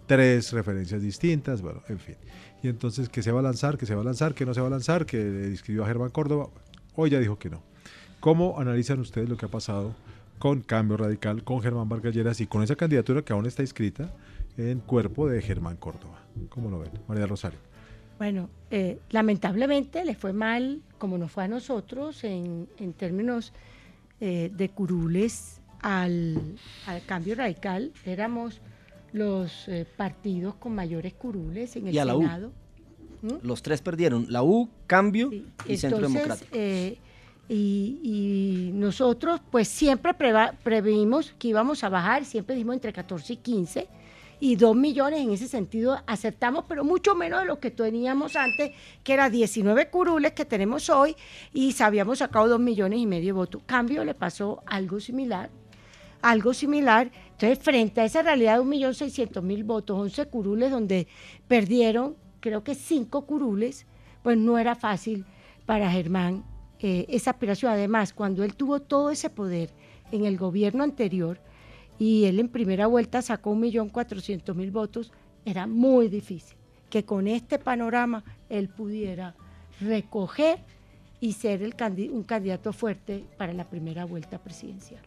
[0.06, 2.16] tres referencias distintas, bueno, en fin.
[2.64, 4.62] Y entonces, que se va a lanzar, que se va a lanzar, que no se
[4.62, 6.50] va a lanzar, que le escribió a Germán Córdoba,
[6.96, 7.62] hoy ya dijo que no.
[8.20, 9.96] ¿Cómo analizan ustedes lo que ha pasado
[10.40, 14.14] con Cambio Radical, con Germán Vargas Lleras y con esa candidatura que aún está inscrita
[14.58, 16.22] en cuerpo de Germán Córdoba?
[16.50, 16.92] ¿Cómo lo ven?
[17.08, 17.60] María Rosario.
[18.18, 23.52] Bueno, eh, lamentablemente le fue mal, como nos fue a nosotros, en, en términos
[24.22, 26.58] eh, de curules al,
[26.88, 27.92] al cambio radical.
[28.06, 28.62] Éramos
[29.12, 32.22] los eh, partidos con mayores curules en el Y a la U.
[32.22, 32.52] Senado.
[33.22, 33.34] ¿Mm?
[33.42, 36.56] Los tres perdieron, la U, Cambio Sí, y Centro Democrático.
[37.48, 40.14] Y, nosotros pues siempre
[40.64, 43.88] previmos que íbamos a bajar, siempre dijimos entre 14 y 15,
[44.40, 48.72] y 2 millones en ese sentido aceptamos, pero mucho menos de lo que teníamos antes,
[49.04, 51.16] que era 19 curules que tenemos hoy,
[51.54, 53.62] y habíamos sacado 2 millones y medio de votos.
[53.66, 55.50] Cambio le pasó algo similar,
[56.22, 57.12] algo similar.
[57.32, 61.08] Entonces, frente a esa realidad de 1.600.000 votos, 11 curules donde
[61.48, 63.86] perdieron, creo que 5 curules,
[64.22, 65.26] pues no era fácil
[65.66, 66.44] para Germán
[66.80, 67.72] eh, esa aspiración.
[67.72, 69.70] Además, cuando él tuvo todo ese poder
[70.12, 71.40] en el gobierno anterior
[71.98, 75.12] y él en primera vuelta sacó 1.400.000 votos,
[75.46, 76.56] era muy difícil
[76.90, 79.36] que con este panorama él pudiera
[79.82, 80.60] recoger
[81.20, 85.02] y ser el candi- un candidato fuerte para la primera vuelta presidencial.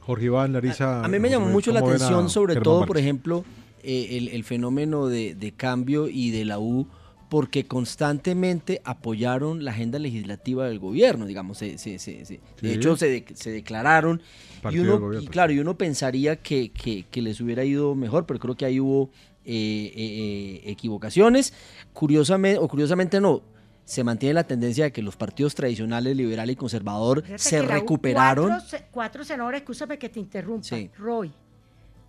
[0.00, 1.04] Jorge Iván, Larisa.
[1.04, 3.44] A mí me llamó mucho la ¿cómo ven a atención, sobre Germán todo, por ejemplo,
[3.82, 6.86] eh, el, el fenómeno de, de cambio y de la U,
[7.28, 12.74] porque constantemente apoyaron la agenda legislativa del gobierno, digamos, se- se- se- se- de Sí.
[12.74, 14.22] hecho se, de- se declararon
[14.56, 15.24] y Partido del uno, gobierno.
[15.26, 18.64] y claro, y uno pensaría que, que- que les hubiera ido mejor, pero creo que
[18.64, 19.10] ahí hubo
[19.50, 21.54] eh, eh, eh, equivocaciones.
[21.94, 23.42] Curiosamente, o curiosamente no,
[23.84, 28.48] se mantiene la tendencia de que los partidos tradicionales, liberal y conservador, Fíjate se recuperaron.
[28.50, 30.64] Cuatro, se- cuatro senadores, escúchame que te interrumpa.
[30.64, 30.90] Sí.
[30.98, 31.32] Roy,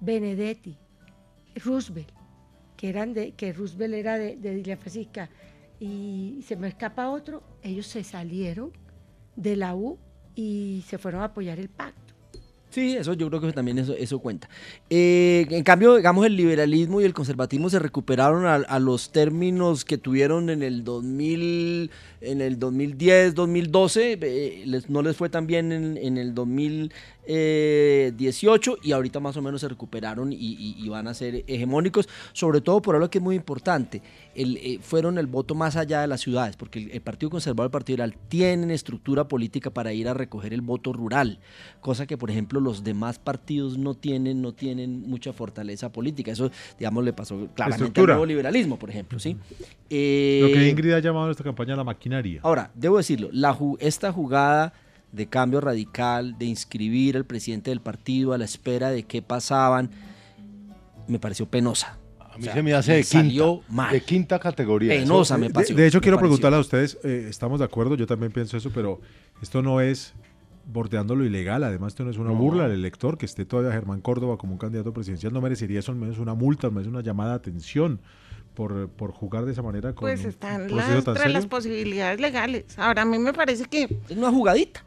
[0.01, 0.75] Benedetti,
[1.63, 2.09] Roosevelt,
[2.79, 5.29] que eran de, que Roosevelt era de, de Francisca,
[5.81, 8.71] y se me escapa otro, ellos se salieron
[9.35, 9.97] de la U
[10.33, 12.13] y se fueron a apoyar el pacto.
[12.69, 14.47] Sí, eso yo creo que también eso, eso cuenta.
[14.89, 19.97] Eh, en cambio, digamos, el liberalismo y el conservatismo se recuperaron a, los términos que
[19.97, 24.19] tuvieron en el 2000, en el 2010, 2012.
[24.21, 26.33] eh, no les fue tan bien en, en el
[27.29, 32.07] 2018 y ahorita más o menos se recuperaron y, y- y van a ser hegemónicos,
[32.33, 34.01] sobre todo por algo que es muy importante.
[34.35, 37.65] El, eh, fueron el voto más allá de las ciudades, porque el, el Partido Conservador
[37.65, 41.39] y el Partido Liberal tienen estructura política para ir a recoger el voto rural,
[41.81, 46.31] cosa que por ejemplo los demás partidos no tienen, no tienen mucha fortaleza política.
[46.31, 48.13] Eso, digamos, le pasó claramente Estructura.
[48.13, 49.33] al nuevo liberalismo, por ejemplo, ¿sí?
[49.33, 49.39] Lo
[49.89, 52.39] Eh, que Ingrid ha llamado en esta campaña la maquinaria.
[52.43, 54.73] Ahora, debo decirlo, la esta jugada
[55.11, 59.89] de cambio radical, de inscribir al presidente del partido a la espera de qué pasaban,
[61.07, 61.97] me pareció penosa.
[62.19, 63.91] A mí O sea, se me hace de quinta, salió mal.
[63.91, 64.93] de quinta categoría.
[64.93, 65.75] Eso- Penosa me De- pareció.
[65.75, 66.29] De, hecho, quiero pareció.
[66.37, 69.01] preguntarle a ustedes, eh, estamos de acuerdo, yo también pienso eso, pero
[69.41, 70.13] esto no es
[70.71, 72.35] bordeando lo ilegal, además esto no es una No.
[72.35, 75.91] burla al elector, que esté todavía Germán Córdoba como un candidato presidencial, no merecería eso
[75.91, 77.99] al menos una multa, al menos una llamada de atención
[78.53, 82.65] por, por jugar de esa manera con Pues están las, tan entre las posibilidades legales.
[82.77, 84.83] Ahora, a mí me parece que, Es una jugadita.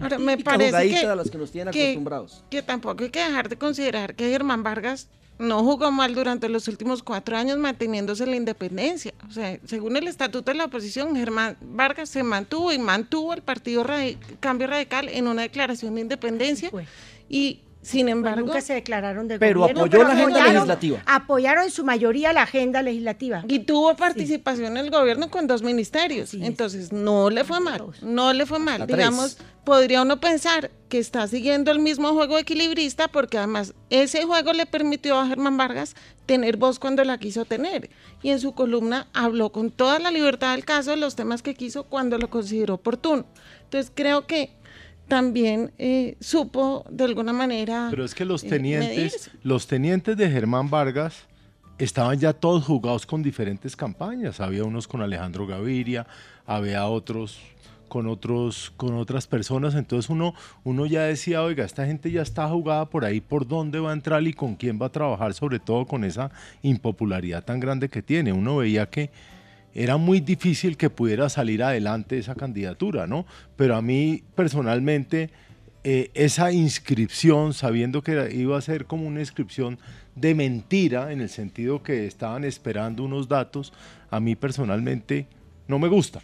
[0.00, 2.44] ahora me parece jugadita que, de las que nos tienen que- acostumbrados.
[2.50, 6.68] que tampoco hay que dejar de considerar que Germán Vargas no jugó mal durante los
[6.68, 9.12] últimos cuatro años manteniéndose la independencia.
[9.28, 13.42] O sea, según el estatuto de la oposición, Germán Vargas se mantuvo y mantuvo el
[13.42, 16.86] partido Radi- Cambio Radical en una declaración de independencia Pues.
[17.28, 21.02] y, sin Pues embargo, nunca se declararon de Pero gobierno, apoyó la agenda apoyaron- legislativa.
[21.04, 23.44] Apoyaron en su mayoría la agenda legislativa.
[23.48, 26.32] Y tuvo participación en el gobierno con dos ministerios.
[26.34, 27.82] Entonces, no le fue mal.
[28.00, 28.86] No le fue mal.
[28.86, 34.52] Digamos, podría uno pensar que está siguiendo el mismo juego equilibrista porque además ese juego
[34.52, 37.90] le permitió a Germán Vargas tener voz cuando la quiso tener.
[38.22, 41.54] Y en su columna habló con toda la libertad del caso de los temas que
[41.54, 43.24] quiso cuando lo consideró oportuno.
[43.64, 44.50] Entonces, creo que
[45.08, 47.88] también eh, supo de alguna manera.
[47.90, 51.26] Pero es que los tenientes, los tenientes de Germán Vargas
[51.78, 54.40] estaban ya todos jugados con diferentes campañas.
[54.40, 56.06] Había unos con Alejandro Gaviria,
[56.46, 57.38] había otros
[57.88, 60.34] con otros con otras personas, entonces uno
[60.64, 63.92] uno ya decía, "Oiga, esta gente ya está jugada por ahí, por dónde va a
[63.92, 66.30] entrar y con quién va a trabajar, sobre todo con esa
[66.62, 69.10] impopularidad tan grande que tiene." Uno veía que
[69.74, 73.26] era muy difícil que pudiera salir adelante esa candidatura, ¿no?
[73.56, 75.30] Pero a mí personalmente
[75.84, 79.78] eh, esa inscripción, sabiendo que iba a ser como una inscripción
[80.14, 83.72] de mentira, en el sentido que estaban esperando unos datos,
[84.10, 85.26] a mí personalmente
[85.66, 86.22] no me gusta.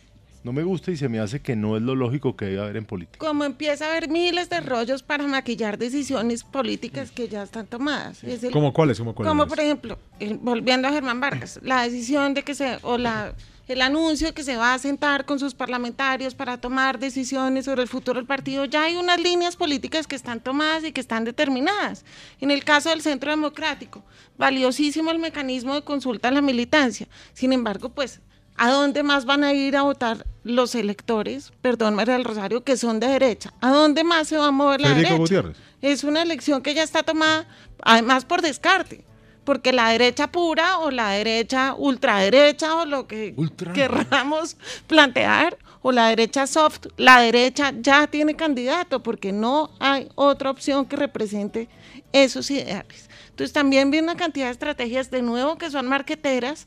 [0.48, 2.78] No me gusta y se me hace que no es lo lógico que debe haber
[2.78, 3.18] en política.
[3.18, 8.22] Como empieza a haber miles de rollos para maquillar decisiones políticas que ya están tomadas.
[8.50, 8.98] ¿Cómo cuáles?
[8.98, 9.98] Como por ejemplo,
[10.40, 13.34] volviendo a Germán Vargas, la decisión de que se, o la
[13.66, 17.82] el anuncio de que se va a sentar con sus parlamentarios para tomar decisiones sobre
[17.82, 21.24] el futuro del partido, ya hay unas líneas políticas que están tomadas y que están
[21.24, 22.06] determinadas.
[22.40, 24.02] En el caso del Centro Democrático,
[24.38, 27.06] valiosísimo el mecanismo de consulta a la militancia.
[27.34, 28.22] Sin embargo, pues
[28.58, 32.76] ¿A dónde más van a ir a votar los electores, perdón María del Rosario, que
[32.76, 33.54] son de derecha?
[33.60, 35.44] ¿A dónde más se va a mover la derecha?
[35.80, 37.46] Es una elección que ya está tomada,
[37.82, 39.04] además por descarte,
[39.44, 43.36] porque la derecha pura o la derecha ultraderecha o lo que
[43.74, 44.56] querramos
[44.88, 50.84] plantear, o la derecha soft, la derecha ya tiene candidato, porque no hay otra opción
[50.84, 51.68] que represente
[52.12, 53.08] esos ideales.
[53.30, 56.66] Entonces también viene una cantidad de estrategias de nuevo que son marqueteras,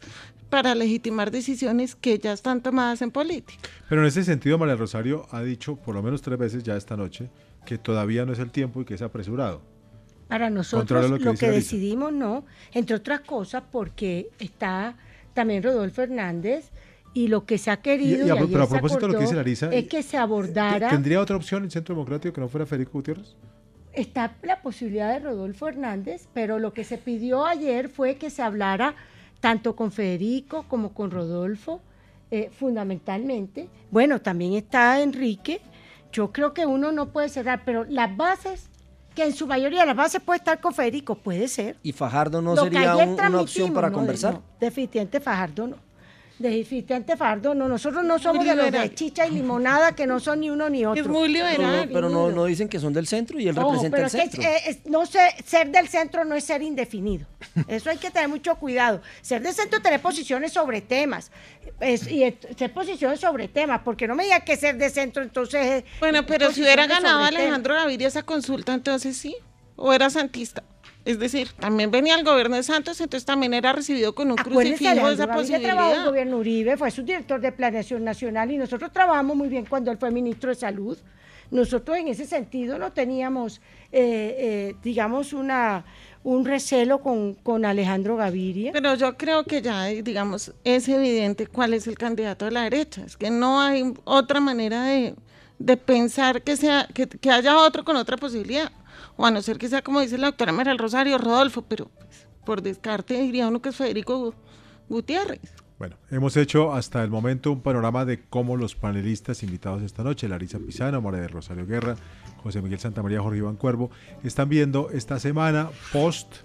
[0.52, 3.58] para legitimar decisiones que ya están tomadas en política.
[3.88, 6.98] Pero en ese sentido, María Rosario ha dicho por lo menos tres veces ya esta
[6.98, 7.30] noche
[7.66, 9.62] que todavía no es el tiempo y que es apresurado.
[10.28, 14.96] Para nosotros lo que, decidimos no, entre otras cosas porque está
[15.34, 16.70] también Rodolfo Hernández
[17.14, 19.70] y lo que se ha querido y, pero a propósito de lo que dice Larisa,
[19.74, 23.36] es que se abordara ¿Tendría otra opción el Centro Democrático que no fuera Federico Gutiérrez?
[23.94, 28.42] Está la posibilidad de Rodolfo Hernández, pero lo que se pidió ayer fue que se
[28.42, 28.96] hablara
[29.42, 31.82] tanto con Federico como con Rodolfo,
[32.30, 33.68] eh, fundamentalmente.
[33.90, 35.60] Bueno, también está Enrique.
[36.14, 38.70] Yo creo que uno no puede cerrar, pero las bases,
[39.16, 41.76] que en su mayoría las bases puede estar con Federico, puede ser.
[41.84, 44.40] ¿Y Fajardo no sería una opción para conversar?
[44.60, 45.91] definitivamente Fajardo no
[46.42, 50.42] de Fardo, no, nosotros no somos de los de chicha y limonada que no son
[50.42, 51.02] ni uno ni otro.
[51.02, 51.90] Es muy liberal.
[51.92, 54.44] pero no, no, dicen que son del centro y él representa el centro.
[54.86, 57.26] no sé, ser del centro no es ser indefinido.
[57.68, 59.02] Eso hay que tener mucho cuidado.
[59.22, 61.32] Ser del centro tener posiciones sobre temas
[61.82, 65.84] y ser posiciones sobre temas, porque no me diga que ser de centro entonces.
[66.00, 69.36] Bueno, pero si hubiera ganado Alejandro Gaviria esa consulta, entonces sí,
[69.76, 70.64] o era santista.
[71.04, 75.08] Es decir, también venía el gobierno de Santos, entonces también era recibido con un crucifijo
[75.08, 75.74] de esa posibilidad.
[75.74, 79.66] trabajó el gobierno Uribe, fue su director de planeación nacional y nosotros trabajamos muy bien
[79.66, 80.98] cuando él fue ministro de salud.
[81.50, 84.36] Nosotros en ese sentido no teníamos, eh,
[84.72, 85.86] eh, digamos, una,
[86.24, 88.72] un recelo con, con, Alejandro Gaviria.
[88.72, 93.04] Pero yo creo que ya, digamos, es evidente cuál es el candidato de la derecha.
[93.06, 95.16] Es que no hay otra manera de,
[95.60, 98.72] de pensar que, sea, que, que haya otro con otra posibilidad
[99.18, 102.28] o a no ser que sea como dice la doctora María Rosario, Rodolfo, pero pues,
[102.46, 104.34] por descarte diría uno que es Federico
[104.90, 105.42] Gutiérrez.
[105.82, 110.28] Bueno, hemos hecho hasta el momento un panorama de cómo los panelistas invitados esta noche,
[110.28, 111.96] Larisa Pisano, María del Rosario Guerra,
[112.44, 113.90] José Miguel Santamaría, Jorge Iván Cuervo,
[114.24, 116.36] están viendo esta semana post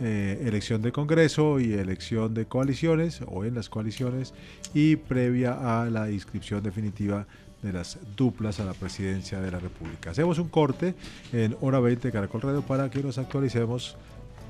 [0.00, 4.34] eh, elección de Congreso y elección de coaliciones o en las coaliciones
[4.74, 7.26] y previa a la inscripción definitiva
[7.64, 10.10] de las duplas a la presidencia de la República.
[10.10, 10.94] Hacemos un corte
[11.32, 13.96] en hora 20 de Caracol Radio para que nos actualicemos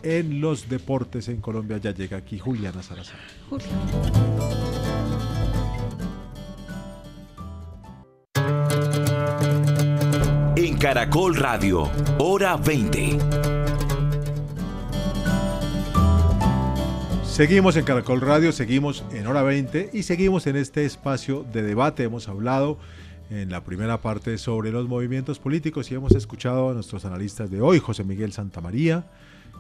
[0.03, 1.79] en los deportes en Colombia.
[1.79, 3.21] Ya llega aquí Juliana Salazar.
[10.57, 11.89] En Caracol Radio,
[12.19, 13.19] hora 20.
[17.35, 22.05] Seguimos en Caracol Radio, seguimos en hora 20 y seguimos en este espacio de debate.
[22.05, 22.79] Hemos hablado
[23.35, 27.61] en la primera parte sobre los movimientos políticos y hemos escuchado a nuestros analistas de
[27.61, 29.07] hoy, José Miguel Santamaría,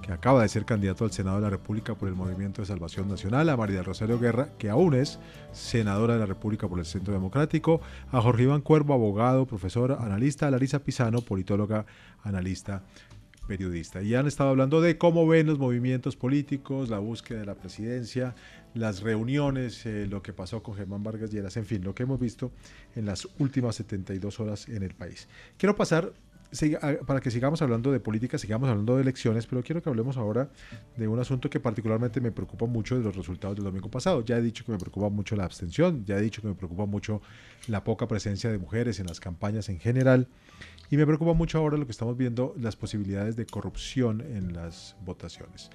[0.00, 3.08] que acaba de ser candidato al Senado de la República por el Movimiento de Salvación
[3.08, 5.18] Nacional, a María Rosario Guerra, que aún es
[5.52, 7.80] senadora de la República por el Centro Democrático,
[8.12, 11.84] a Jorge Iván Cuervo, abogado, profesor, analista, a Larisa Pisano, politóloga,
[12.22, 12.82] analista
[13.46, 14.02] periodista.
[14.02, 18.34] Y han estado hablando de cómo ven los movimientos políticos, la búsqueda de la presidencia,
[18.74, 22.20] las reuniones, eh, lo que pasó con Germán Vargas Lleras, en fin, lo que hemos
[22.20, 22.52] visto
[22.96, 25.28] en las últimas 72 horas en el país.
[25.56, 26.12] Quiero pasar
[27.06, 30.48] para que sigamos hablando de política, sigamos hablando de elecciones, pero quiero que hablemos ahora
[30.96, 34.24] de un asunto que particularmente me preocupa mucho de los resultados del domingo pasado.
[34.24, 36.86] Ya he dicho que me preocupa mucho la abstención, ya he dicho que me preocupa
[36.86, 37.22] mucho
[37.66, 40.28] la poca presencia de mujeres en las campañas en general,
[40.94, 44.94] y me preocupa mucho ahora lo que estamos viendo, las posibilidades de corrupción en las
[45.04, 45.68] votaciones.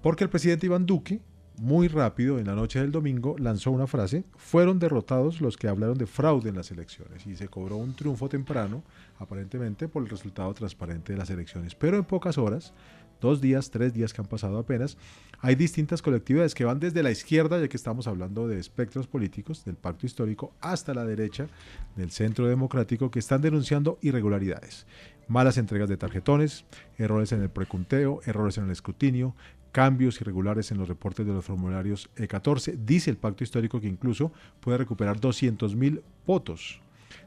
[0.00, 1.20] Porque el presidente Iván Duque,
[1.58, 5.98] muy rápido, en la noche del domingo, lanzó una frase, fueron derrotados los que hablaron
[5.98, 8.82] de fraude en las elecciones y se cobró un triunfo temprano,
[9.18, 11.74] aparentemente por el resultado transparente de las elecciones.
[11.74, 12.72] Pero en pocas horas,
[13.20, 14.96] dos días, tres días que han pasado apenas,
[15.40, 19.64] hay distintas colectividades que van desde la izquierda, ya que estamos hablando de espectros políticos,
[19.64, 21.48] del pacto histórico, hasta la derecha,
[21.96, 24.86] del centro democrático, que están denunciando irregularidades
[25.28, 26.64] malas entregas de tarjetones,
[26.98, 29.34] errores en el precunteo, errores en el escrutinio,
[29.72, 32.76] cambios irregulares en los reportes de los formularios E14.
[32.84, 36.80] Dice el pacto histórico que incluso puede recuperar 200 mil votos,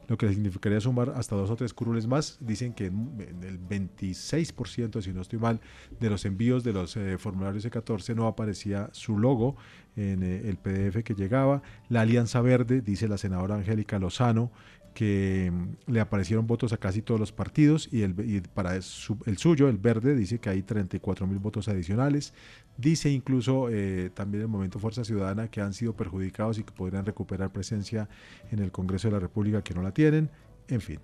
[0.08, 2.38] lo que significaría sumar hasta dos o tres curules más.
[2.40, 5.60] Dicen que en el 26%, si no estoy mal,
[6.00, 9.56] de los envíos de los eh, formularios E14 no aparecía su logo
[9.96, 11.62] en eh, el PDF que llegaba.
[11.90, 14.50] La Alianza Verde, dice la senadora Angélica Lozano,
[14.98, 18.14] que mm, le aparecieron votos a casi todos los partidos y, el,
[18.52, 22.34] para el, suyo, el verde, dice que hay 34 mil votos adicionales.
[22.76, 27.06] Dice incluso eh, también el Movimiento Fuerza Ciudadana que han sido perjudicados y que podrían
[27.06, 28.08] recuperar presencia
[28.50, 30.30] en el Congreso de la República que no la tienen.
[30.66, 30.98] En fin.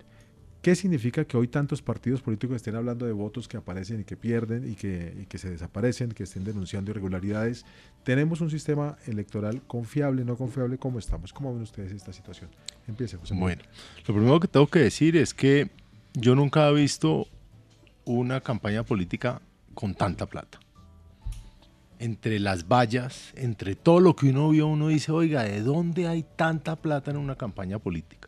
[0.65, 4.17] ¿Qué significa que hoy tantos partidos políticos estén hablando de votos que aparecen y que
[4.17, 7.67] pierden y que, que se desaparecen, que estén denunciando irregularidades?
[8.03, 10.79] ¿Tenemos un sistema electoral confiable, no confiable?
[10.79, 11.33] ¿Cómo estamos?
[11.33, 12.49] ¿Cómo ven ustedes esta situación?
[12.87, 13.35] Empiece, José.
[13.37, 13.61] Bueno,
[14.07, 15.69] lo primero que tengo que decir es que
[16.15, 17.27] yo nunca he visto
[18.03, 19.43] una campaña política
[19.75, 20.59] con tanta plata.
[21.99, 26.25] Entre las vallas, entre todo lo que uno vio, uno dice, oiga, ¿de dónde hay
[26.35, 28.24] tanta plata en una campaña política?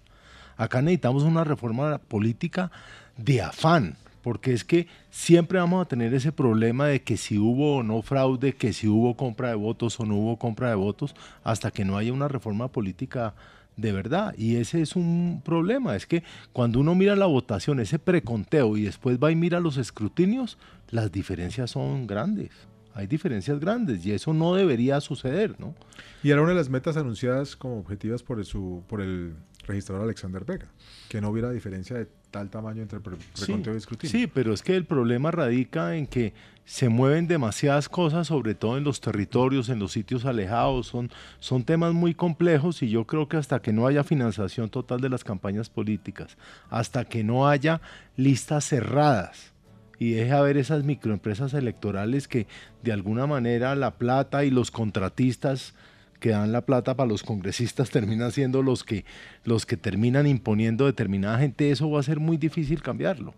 [0.58, 2.72] Acá necesitamos una reforma política
[3.16, 7.78] de afán, porque es que siempre vamos a tener ese problema de que si hubo
[7.78, 11.16] o no fraude, que si hubo compra de votos o no hubo compra de votos,
[11.44, 13.36] hasta que no haya una reforma política
[13.78, 14.34] de verdad.
[14.38, 18.82] Y ese es un problema, es que cuando uno mira la votación, ese preconteo y
[18.84, 20.58] después va y mira los escrutinios,
[20.90, 22.50] las diferencias son grandes.
[22.94, 25.76] Hay diferencias grandes y eso no debería suceder, ¿no?
[26.24, 29.36] Y era una de las metas anunciadas como objetivas por su, por el
[29.68, 30.68] registrador Alexander Vega,
[31.10, 34.12] que no hubiera diferencia de tal tamaño entre preconteo y escrutinio.
[34.12, 36.34] Sí, pero es que el problema radica en que
[36.66, 41.64] se mueven demasiadas cosas, sobre todo en los territorios, en los sitios alejados, son, son
[41.64, 45.24] temas muy complejos y yo creo que hasta que no haya financiación total de las
[45.24, 46.38] campañas políticas,
[46.70, 47.82] hasta que no haya
[48.16, 49.54] listas cerradas,
[50.00, 52.48] y deje haber esas microempresas electorales que
[52.84, 55.74] de alguna manera la plata y los contratistas
[56.20, 59.06] que dan la plata para los congresistas terminan siendo los que,
[59.44, 63.34] los que terminan imponiendo determinada gente, eso va a ser muy difícil cambiarlo.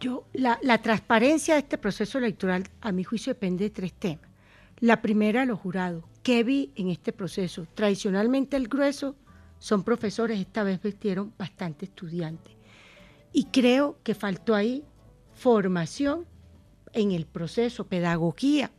[0.00, 4.28] Yo, la, la transparencia de este proceso electoral, a mi juicio, depende de tres temas.
[4.80, 6.02] La primera, los jurados.
[6.24, 7.66] ¿Qué vi en este proceso?
[7.74, 9.14] Tradicionalmente el grueso
[9.60, 12.52] son profesores, esta vez vestieron bastante estudiantes.
[13.32, 14.84] Y creo que faltó ahí
[15.36, 16.26] formación
[16.92, 18.72] en el proceso, pedagogía.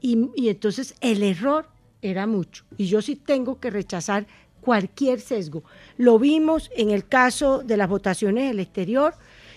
[0.00, 1.68] Y, y entonces el error
[2.10, 2.64] era mucho.
[2.76, 4.26] Y yo sí tengo que rechazar
[4.60, 5.62] cualquier sesgo.
[5.96, 9.14] Lo vimos en el caso de las votaciones del exterior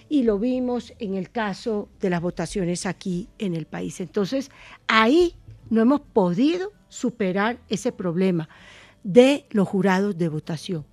[0.07, 3.99] y lo vimos en el caso de las votaciones aquí en el país.
[4.01, 4.51] Entonces,
[4.87, 5.35] ahí
[5.69, 8.49] no hemos podido superar ese problema
[9.03, 10.85] de los jurados de votación.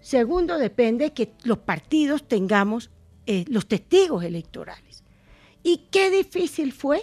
[0.00, 2.90] Segundo, depende que los partidos tengamos
[3.26, 5.02] eh, los testigos electorales.
[5.62, 7.02] Y qué difícil fue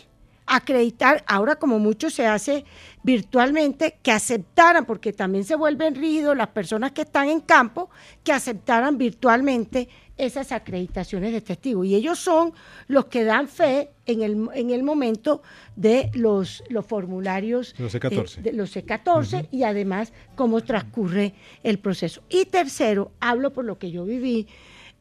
[0.52, 2.66] acreditar, ahora como mucho se hace
[3.04, 7.90] virtualmente, que aceptaran, porque también se vuelven rígidos las personas que están en campo,
[8.22, 9.88] que aceptaran virtualmente
[10.18, 11.88] esas acreditaciones de testigos.
[11.88, 12.54] Y ellos son
[12.88, 15.42] los que dan fe en el, en el momento
[15.78, 21.34] de los, los formularios los C14, eh, de los C14 y además cómo transcurre
[21.64, 22.24] el proceso.
[22.30, 24.48] Y tercero, hablo por lo que yo viví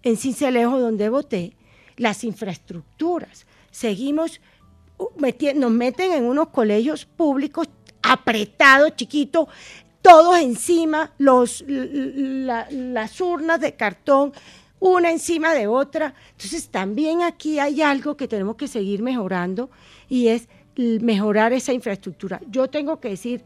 [0.05, 1.57] en Cincelejo, donde voté,
[1.97, 3.47] las infraestructuras.
[3.73, 4.41] Seguimos
[5.55, 7.69] nos meten en unos colegios públicos
[8.03, 9.49] apretados, chiquitos,
[10.03, 14.33] todos encima, los, las urnas de cartón,
[14.79, 16.15] una encima de otra.
[16.33, 19.71] Entonces también aquí hay algo que tenemos que seguir mejorando
[20.09, 22.41] y es mejorar esa infraestructura.
[22.49, 23.43] Yo tengo que decir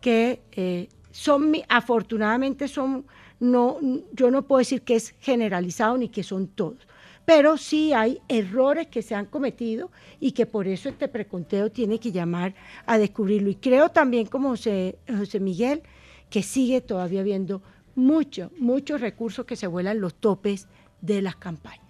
[0.00, 3.06] que eh, son, afortunadamente son,
[3.40, 3.78] no,
[4.12, 6.86] yo no puedo decir que es generalizado ni que son todos
[7.24, 11.98] pero sí hay errores que se han cometido y que por eso este preconteo tiene
[11.98, 12.54] que llamar
[12.86, 13.50] a descubrirlo.
[13.50, 14.98] Y creo también, como José,
[15.40, 15.82] Miguel,
[16.30, 17.62] que sigue todavía habiendo
[17.94, 20.68] muchos, muchos recursos que se vuelan los topes
[21.00, 21.83] de las campañas.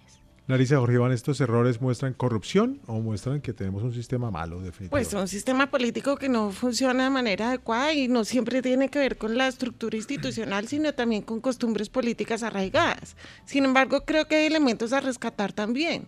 [0.47, 4.89] Larisa Jorge Iván, ¿estos errores muestran corrupción o muestran que tenemos un sistema malo, definitivamente?
[4.91, 8.99] Pues un sistema político que no funciona de manera adecuada y no siempre tiene que
[8.99, 13.15] ver con la estructura institucional, sino también con costumbres políticas arraigadas.
[13.45, 16.07] Sin embargo, creo que hay elementos a rescatar también.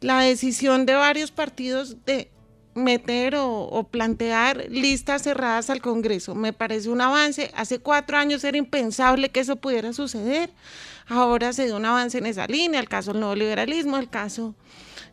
[0.00, 2.28] La decisión de varios partidos de
[2.76, 6.34] meter o, plantear listas cerradas al Congreso.
[6.34, 7.50] Me parece un avance.
[7.56, 10.50] Hace cuatro años era impensable que eso pudiera suceder.
[11.08, 14.54] Ahora se dio un avance en esa línea, el caso del nuevo liberalismo, el caso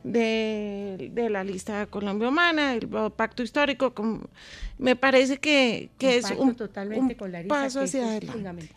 [0.03, 3.93] de, la lista de Colombia Humana, el pacto histórico,
[4.77, 7.15] me parece que, es un, totalmente
[7.47, 8.69] paso hacia adelante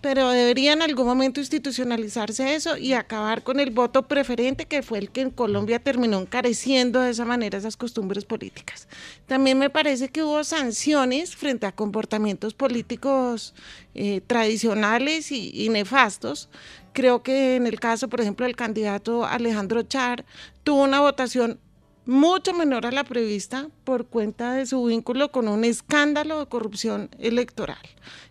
[0.00, 4.98] pero debería en algún momento institucionalizarse eso y acabar con el voto preferente que fue
[4.98, 8.88] el que en Colombia terminó encareciendo de esa manera esas costumbres políticas.
[9.26, 13.54] También me parece que hubo sanciones frente a comportamientos políticos
[13.94, 16.48] eh, tradicionales y, nefastos.
[16.92, 20.24] Creo que en el caso, por ejemplo, del candidato Alejandro Char,
[20.64, 21.60] tuvo una votación
[22.06, 27.10] mucho menor a la prevista por cuenta de su vínculo con un escándalo de corrupción
[27.18, 27.76] electoral.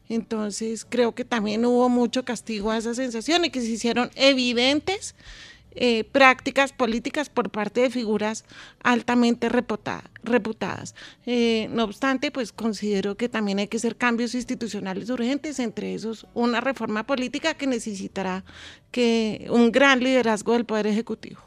[0.09, 5.15] Entonces creo que también hubo mucho castigo a esa sensación y que se hicieron evidentes
[5.79, 8.45] eh, prácticas políticas por parte de figuras
[8.81, 10.95] altamente reputadas.
[11.27, 16.25] Eh, no obstante, pues considero que también hay que hacer cambios institucionales urgentes, entre esos
[16.33, 18.43] una reforma política que necesitará
[18.89, 21.46] que un gran liderazgo del Poder Ejecutivo.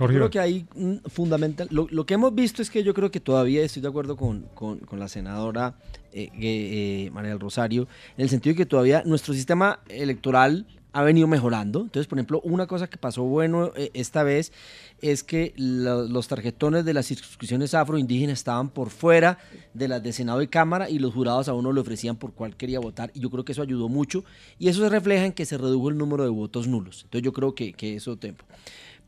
[0.00, 0.66] Yo creo que hay
[1.06, 1.68] fundamental.
[1.70, 4.48] Lo, que hemos visto es que yo creo que todavía estoy de acuerdo con,
[4.92, 5.74] la senadora
[6.12, 7.86] eh, eh, María del Rosario,
[8.16, 11.82] en el sentido de que todavía nuestro sistema electoral ha venido mejorando.
[11.82, 14.52] Entonces, por ejemplo, una cosa que pasó bueno eh, esta vez
[15.00, 19.38] es que los tarjetones de las circunscripciones afroindígenas estaban por fuera
[19.72, 22.56] de las de Senado y Cámara y los jurados a uno le ofrecían por cuál
[22.56, 24.24] quería votar y yo creo que eso ayudó mucho
[24.58, 27.04] y eso se refleja en que se redujo el número de votos nulos.
[27.04, 28.44] Entonces yo creo que, que eso tiempo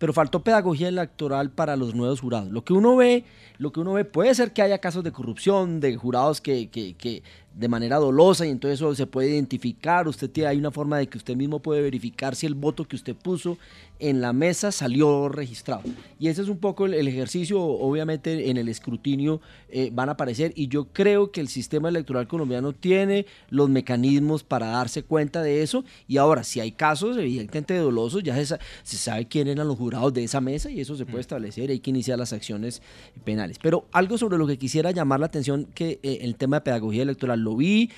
[0.02, 2.50] pero faltó pedagogía electoral para los nuevos jurados.
[2.50, 3.24] Lo que uno ve,
[3.58, 6.94] lo que uno ve puede ser que haya casos de corrupción, de jurados que, que,
[6.94, 7.22] que
[7.54, 10.08] de manera dolosa y entonces eso se puede identificar.
[10.08, 12.96] Usted tiene, hay una forma de que usted mismo puede verificar si el voto que
[12.96, 13.58] usted puso
[14.02, 15.82] en la mesa salió registrado.
[16.18, 20.52] Y ese es un poco el, ejercicio, obviamente en el escrutinio eh, van a aparecer
[20.56, 25.62] y yo creo que el sistema electoral colombiano tiene los mecanismos para darse cuenta de
[25.62, 30.12] eso y ahora si hay casos evidentemente dolosos ya se, sabe quién eran los jurados
[30.12, 31.20] de esa mesa y eso se puede mm.
[31.20, 32.82] establecer, hay que iniciar las acciones
[33.24, 33.58] penales.
[33.62, 37.02] Pero algo sobre lo que quisiera llamar la atención que eh, el tema de pedagogía
[37.02, 37.90] electoral lo vi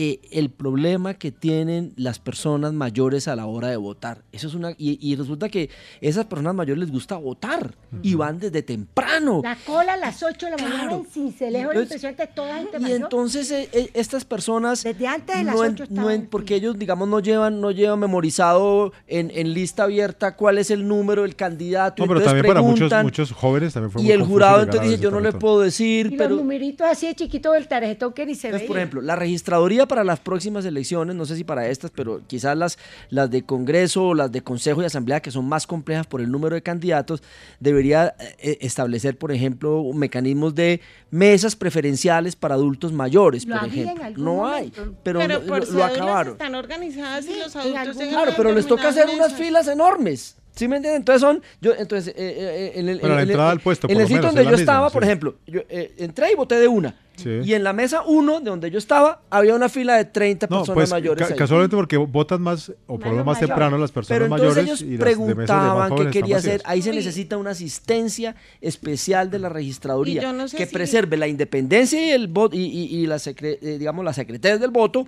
[0.00, 4.22] eh, el problema que tienen las personas mayores a la hora de votar.
[4.30, 5.70] Eso es una y, resulta que
[6.00, 9.40] esas personas mayores les gusta votar y van desde temprano.
[9.42, 13.50] La cola a las 8 de la mañana en Cincelejo, impresionante toda gente Y entonces
[13.50, 17.18] eh, eh, estas personas desde antes de las no, 8 no porque ellos digamos no
[17.18, 22.04] llevan no llevan memorizado en, en, lista abierta cuál es el número del candidato.
[22.04, 25.10] No, pero también para muchos muchos jóvenes también fue Y el jurado entonces dice, yo
[25.10, 28.36] no le puedo decir, y pero los numeritos así de chiquito del tarjetón que ni
[28.36, 28.60] se ve.
[28.60, 32.56] Por ejemplo, la registraduría para las próximas elecciones, no sé si para estas, pero quizás
[32.56, 32.78] las,
[33.10, 36.30] las de Congreso o las de Consejo y Asamblea, que son más complejas por el
[36.30, 37.22] número de candidatos,
[37.58, 40.80] debería eh, establecer, por ejemplo, mecanismos de
[41.10, 44.22] mesas preferenciales para adultos mayores, por ejemplo.
[44.22, 44.72] No hay,
[45.02, 46.34] pero, lo, acabaron.
[46.34, 50.36] Están organizadas y los adultos Claro, pero les toca hacer unas filas enormes.
[50.58, 51.02] ¿Sí me entienden?
[51.02, 54.22] Entonces son, yo, entonces, eh, eh, en el, la entrada al puesto, en el sitio
[54.22, 56.94] donde yo estaba, por ejemplo, yo entré y voté de una.
[57.24, 60.74] Y en la mesa 1, de donde yo estaba, había una fila de 30 personas
[60.74, 61.28] pues, mayores.
[61.34, 64.64] casualmente porque votan más, o por lo más temprano las personas Pero mayores.
[64.64, 66.62] Ellos y preguntaban qué quería hacer.
[66.64, 72.28] Ahí se necesita una asistencia especial de la registraduría que preserve la independencia y el
[72.28, 75.06] voto y, y, la eh, digamos la secretaria del voto,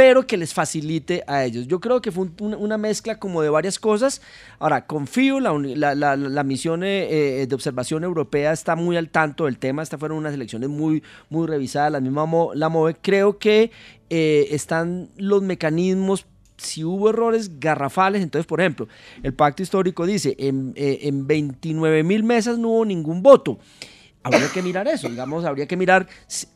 [0.00, 1.68] pero que les facilite a ellos.
[1.68, 4.22] Yo creo que fue una mezcla como de varias cosas.
[4.58, 5.52] Ahora, confío, la,
[5.94, 9.82] la, la, misión eh, eh, de observación europea está muy al tanto del tema.
[9.82, 11.92] Estas fueron unas elecciones muy, muy revisadas.
[11.92, 12.96] La misma la MOVE.
[13.02, 13.72] Creo que
[14.08, 16.24] eh, están los mecanismos
[16.56, 18.88] si hubo errores garrafales, entonces, por ejemplo,
[19.22, 23.58] el pacto histórico dice, en, en 29 mil mesas no hubo ningún voto
[24.22, 26.06] habría que mirar eso, digamos, habría que mirar,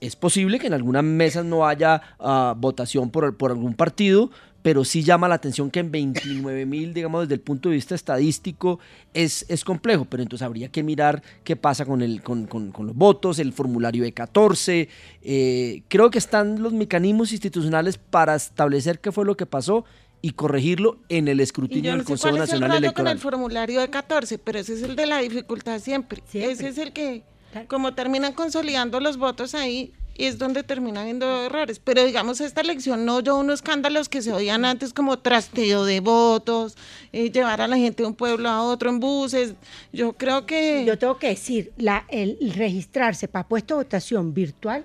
[0.01, 4.31] es posible que en algunas mesas no haya ah, votación por, por algún partido,
[4.65, 7.95] pero sí llama la atención que en 29 mil, digamos, desde el punto de vista
[7.95, 8.79] estadístico,
[9.12, 12.97] es, es complejo, pero entonces habría que mirar qué pasa con, el, con, con, los
[12.97, 14.89] votos, el formulario E14.
[15.21, 19.85] Eh, creo que están los mecanismos institucionales para establecer qué fue lo que pasó
[20.23, 23.05] y corregirlo en el escrutinio del Consejo Nacional es el Electoral.
[23.05, 26.23] con el formulario E14, pero ese es el de la dificultad siempre.
[26.27, 26.53] siempre.
[26.53, 27.23] Ese es el que
[27.69, 31.81] como terminan consolidando los votos ahí, es donde termina habiendo errores.
[31.81, 36.01] Pero digamos, esta elección no yo unos escándalos que se oían antes como trasteo de
[36.01, 36.77] votos,
[37.13, 39.55] eh, llevar a la gente de un pueblo a otro en buses.
[39.93, 40.85] Yo creo que...
[40.85, 44.85] Yo tengo que decir, la, el registrarse para puesto de votación virtual,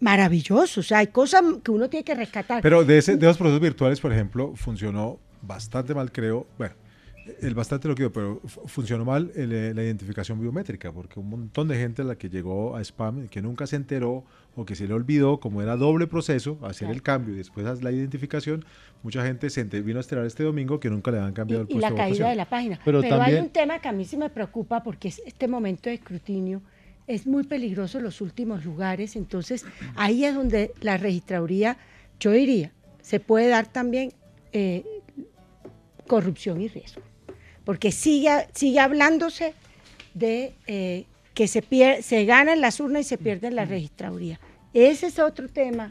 [0.00, 0.80] maravilloso.
[0.80, 2.62] O sea, hay cosas que uno tiene que rescatar.
[2.62, 6.46] Pero de, ese, de esos procesos virtuales, por ejemplo, funcionó bastante mal, creo.
[6.56, 6.74] Bueno,
[7.40, 11.76] el bastante lo quiero, pero funcionó mal eh, la identificación biométrica, porque un montón de
[11.76, 14.24] gente a la que llegó a spam, que nunca se enteró
[14.56, 17.92] o que se le olvidó, como era doble proceso, hacer el cambio y después la
[17.92, 18.64] identificación,
[19.02, 21.86] mucha gente se vino a esperar este domingo que nunca le han cambiado el puesto
[21.86, 22.80] Y la caída de, la página.
[22.84, 25.94] Pero, hay un tema que a mí sí me preocupa porque es este momento de
[25.94, 26.62] escrutinio
[27.06, 29.64] es muy peligroso en los últimos lugares, entonces
[29.96, 31.78] ahí es donde la registraduría,
[32.20, 34.12] yo diría, se puede dar también
[34.52, 34.84] eh,
[36.06, 37.07] corrupción y riesgo
[37.68, 39.52] porque sigue, sigue hablándose
[40.14, 41.04] de eh,
[41.34, 44.40] que se, pierde, se ganan las urnas y se pierde la registraduría.
[44.72, 45.86] Ese es otro tema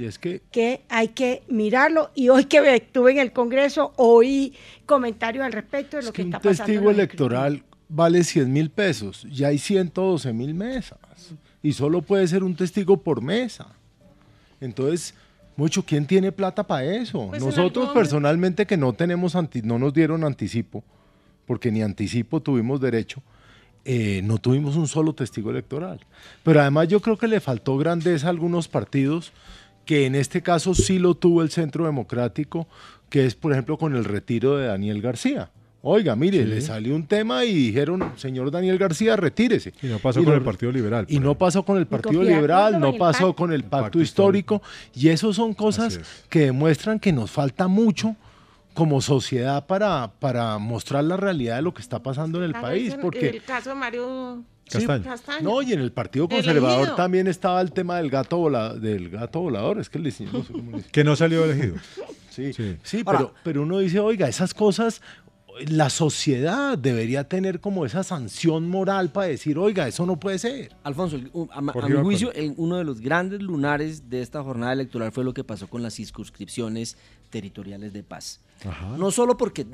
[0.49, 4.55] que, hay que mirarlo y hoy que estuve en el Congreso oí
[4.87, 6.63] comentarios al respecto de lo que, está pasando.
[6.63, 10.97] Un testigo electoral vale 100 mil pesos, ya hay 112 mil mesas
[11.61, 13.67] y solo puede ser un testigo por mesa.
[14.59, 15.13] Entonces,
[15.55, 17.27] mucho, ¿quién tiene plata para eso?
[17.29, 20.83] Pues Nosotros personalmente que no tenemos no nos dieron anticipo,
[21.47, 23.23] porque ni anticipo tuvimos derecho,
[23.85, 26.01] eh, no tuvimos un solo testigo electoral.
[26.43, 29.31] Pero además yo creo que le faltó grandeza a algunos partidos,
[29.85, 32.67] que en este caso sí lo tuvo el Centro Democrático,
[33.09, 35.49] que es por ejemplo con el retiro de Daniel García.
[35.81, 39.73] Oiga, mire, le salió un tema y dijeron, señor Daniel García, retírese.
[39.81, 41.05] Y no pasó con el Partido Liberal.
[41.07, 44.61] Y no pasó con el Partido Liberal, no pasó con el Pacto, histórico.
[44.93, 48.17] Y eso son cosas que demuestran que nos falta mucho
[48.77, 52.95] como sociedad para, para mostrar la realidad de lo que está pasando en el país.
[53.01, 55.41] porque el caso de Mario Castaño.
[55.41, 58.47] No, y en el Partido Conservador también estaba el tema del gato,
[58.79, 59.79] del gato volador.
[59.79, 60.13] Es que le
[60.91, 61.77] Que no salió elegido.
[62.29, 63.03] Sí, sí.
[63.03, 65.01] pero, pero uno dice, oiga, esas cosas,
[65.65, 70.75] la sociedad debería tener como esa sanción moral para decir, oiga, eso no puede ser.
[70.83, 71.17] Alfonso,
[71.49, 75.43] a, mi juicio, uno de los grandes lunares de esta jornada electoral fue lo que
[75.43, 76.95] pasó con las circunscripciones
[77.31, 78.41] territoriales de paz.
[78.97, 79.65] No solo porque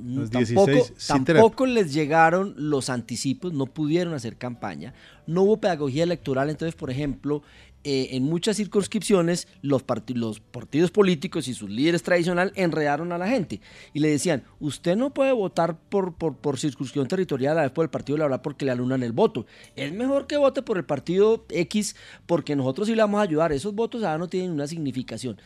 [1.08, 4.94] tampoco, les llegaron los anticipos, no pudieron hacer campaña,
[5.26, 7.44] no hubo pedagogía electoral, entonces, por ejemplo,
[7.86, 13.28] eh, en muchas circunscripciones los, los, partidos políticos y sus líderes tradicionales enredaron a la
[13.28, 13.60] gente
[13.94, 17.72] y le decían, usted no puede votar por, por, por circunscripción territorial a la vez
[17.72, 19.46] por el Partido Liberal porque le alunan el voto.
[19.76, 23.52] Es mejor que vote por el partido X porque nosotros sí le vamos a ayudar.
[23.52, 25.38] Esos votos ahora no tienen una significación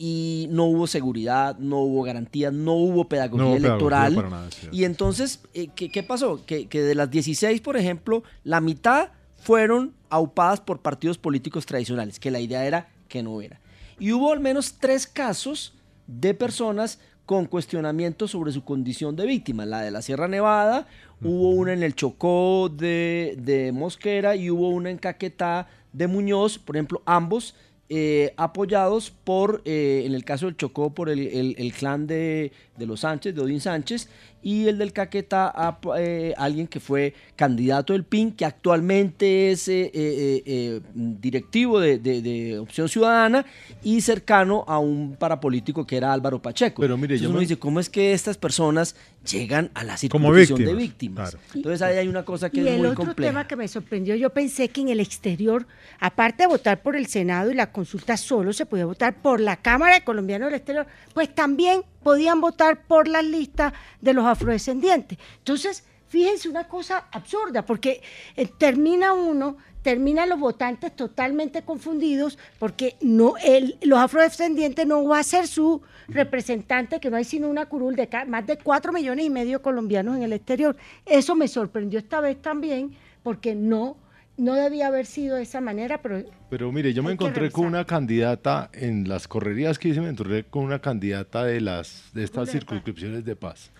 [0.00, 4.48] y no hubo seguridad, no hubo garantía, no hubo pedagogía electoral.
[4.70, 6.46] y entonces, eh, ¿qué, pasó?
[6.46, 12.30] Que, de las 16, por ejemplo, la mitad fueron aupadas por partidos políticos tradicionales, que
[12.30, 13.60] la idea era que no era.
[13.98, 15.74] Y hubo al menos tres casos
[16.06, 19.66] de personas con cuestionamientos sobre su condición de víctima.
[19.66, 20.86] La de la Sierra Nevada,
[21.20, 26.58] hubo una en el Chocó de, de Mosquera y hubo una en Caquetá de Muñoz,
[26.58, 27.56] por ejemplo, ambos
[27.90, 33.00] eh, apoyados por, eh, en el caso del Chocó, por el, clan de, de, los
[33.00, 34.08] Sánchez, de Odín Sánchez,
[34.42, 39.68] y el del Caquetá a eh, alguien que fue candidato del PIN, que actualmente es
[39.68, 43.44] eh, eh, directivo de, Opción Ciudadana
[43.82, 46.82] y cercano a un parapolítico que era Álvaro Pacheco.
[46.82, 48.96] Pero mire, yo uno dice, ¿cómo es que estas personas
[49.30, 51.36] llegan a la situación de víctimas?
[51.54, 53.00] Entonces ahí hay una cosa que es muy compleja.
[53.00, 55.66] Y el otro tema que me sorprendió, yo pensé que en el exterior,
[56.00, 59.56] aparte de votar por el Senado y la consulta solo, se podía votar por la
[59.56, 65.18] Cámara de Colombianos del Exterior, pues también podían votar por las listas de los afrodescendientes.
[65.40, 68.00] Entonces, fíjense una cosa absurda, porque
[68.34, 73.34] eh, termina uno, termina los votantes totalmente confundidos, porque no
[73.82, 78.08] los afrodescendientes no va a ser su representante, que no hay sino una curul de
[78.26, 80.78] más de cuatro millones y medio colombianos en el exterior.
[81.04, 83.98] Eso me sorprendió esta vez también, porque no
[84.38, 86.24] no debía haber sido de esa manera, pero...
[86.48, 90.44] Pero mire, yo me encontré con una candidata, en las correrías que hice, me encontré
[90.44, 93.70] con una candidata de, las, de estas circunscripciones de paz.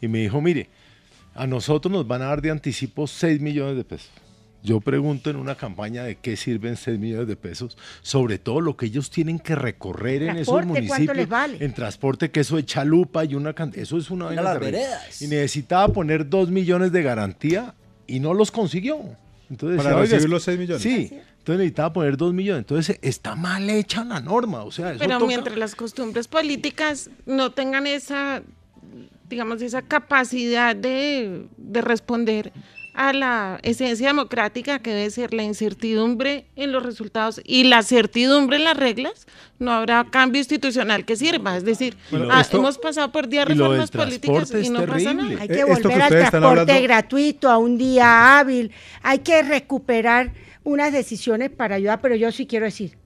[0.00, 0.70] Y me dijo, mire,
[1.34, 4.10] a nosotros nos van a dar de anticipo 6 millones de pesos.
[4.62, 8.76] Yo pregunto en una campaña de qué sirven 6 millones de pesos, sobre todo lo
[8.76, 11.16] que ellos tienen que recorrer en esos municipios.
[11.16, 11.56] Les vale?
[11.60, 14.60] En transporte, que eso de chalupa y una eso es una vaina.
[15.20, 17.74] Y necesitaba poner 2 millones de garantía
[18.06, 19.16] y no los consiguió.
[19.50, 20.82] Entonces, Para recibir los 6 millones.
[20.82, 22.60] Sí, entonces necesitaba poner 2 millones.
[22.60, 24.62] Entonces está mal hecha la norma.
[24.64, 28.42] O sea, Pero mientras las costumbres políticas no tengan esa,
[29.28, 32.52] digamos, esa capacidad de, de responder
[32.98, 38.56] a la esencia democrática que debe ser la incertidumbre en los resultados y la certidumbre
[38.56, 39.28] en las reglas,
[39.60, 41.56] no habrá cambio institucional que sirva.
[41.56, 41.96] Es decir,
[42.28, 45.40] ah, hemos pasado por 10 reformas políticas y no pasa nada.
[45.40, 50.32] Hay que volver al transporte gratuito, a un día hábil, hay que recuperar
[50.64, 52.98] unas decisiones para ayudar, pero yo sí quiero decir,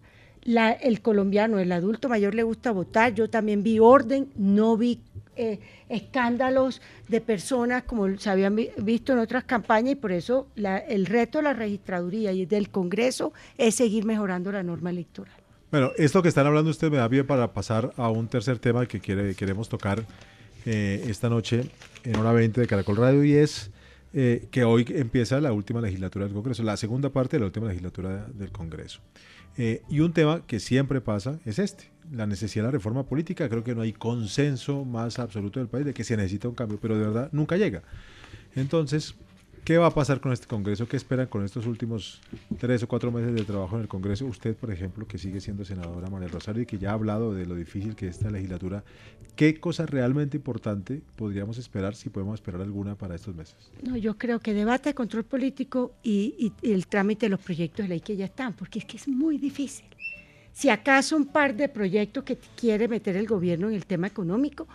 [0.46, 5.00] el colombiano, el adulto mayor le gusta votar, yo también vi orden, no vi
[5.36, 11.06] eh, escándalos de personas como se habían visto en otras campañas y por eso el
[11.06, 15.34] reto de la registraduría y del Congreso es seguir mejorando la norma electoral.
[15.70, 18.84] Bueno, esto que están hablando ustedes me da bien para pasar a un tercer tema
[18.86, 20.04] que queremos tocar
[20.66, 21.64] eh, esta noche
[22.04, 23.70] en hora 20 de Caracol Radio y es
[24.12, 27.68] eh, que hoy empieza la última legislatura del Congreso, la segunda parte de la última
[27.68, 29.00] legislatura del Congreso.
[29.56, 33.48] Y un tema que siempre pasa es este, la necesidad de la reforma política.
[33.48, 36.78] Creo que no hay consenso más absoluto del país de que se necesita un cambio,
[36.80, 37.82] pero de verdad nunca llega.
[38.54, 39.14] Entonces,
[39.64, 40.88] ¿Qué va a pasar con este Congreso?
[40.88, 42.20] ¿Qué esperan con estos últimos
[42.58, 44.26] tres o cuatro meses de trabajo en el Congreso?
[44.26, 47.46] Usted, por ejemplo, que sigue siendo senadora María Rosario y que ya ha hablado de
[47.46, 48.82] lo difícil que es esta legislatura,
[49.36, 53.54] ¿qué cosa realmente importante podríamos esperar, si podemos esperar alguna para estos meses?
[53.84, 57.90] No, yo creo que debate, control político y, y el trámite de los proyectos de
[57.90, 59.84] ley que ya están, porque es que es muy difícil.
[60.52, 64.68] Si acaso un par de proyectos que quiere meter el gobierno en el tema económico,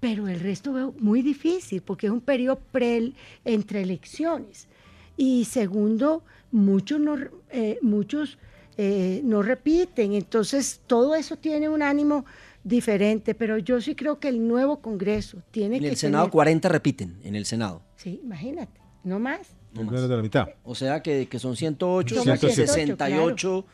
[0.00, 3.12] pero el resto veo muy difícil porque es un periodo pre,
[3.44, 4.68] entre elecciones.
[5.16, 6.22] Y segundo,
[6.52, 7.16] muchos no,
[7.50, 8.38] eh, muchos,
[8.76, 12.24] eh, no repiten, entonces todo eso tiene un ánimo
[12.62, 15.86] diferente, pero yo sí creo que el nuevo Congreso tiene que...
[15.86, 17.82] En el Senado 40 repiten, en el Senado.
[17.96, 19.40] Sí, imagínate, no más.
[19.72, 20.02] No más.
[20.02, 20.48] de la mitad.
[20.64, 23.64] O sea que, que son 108, 168.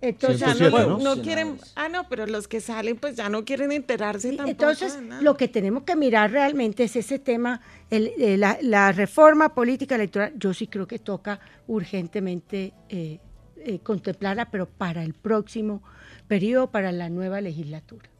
[0.00, 4.50] Entonces, no, quieren, ah, no, pero los que salen pues ya no quieren enterarse tampoco.
[4.50, 9.94] Entonces, lo que tenemos que mirar realmente es ese tema, el, eh, la, reforma política
[9.94, 10.34] electoral.
[10.36, 13.20] Yo sí creo que toca urgentemente eh,
[13.56, 15.82] eh, contemplarla, pero para el próximo
[16.28, 18.10] periodo, para la nueva legislatura.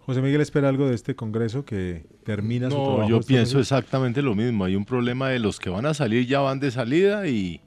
[0.00, 3.08] José Miguel espera algo de este Congreso que termina su trabajo.
[3.08, 4.64] Yo pienso exactamente lo mismo.
[4.64, 7.60] Hay un problema de los que van a salir ya van de salida y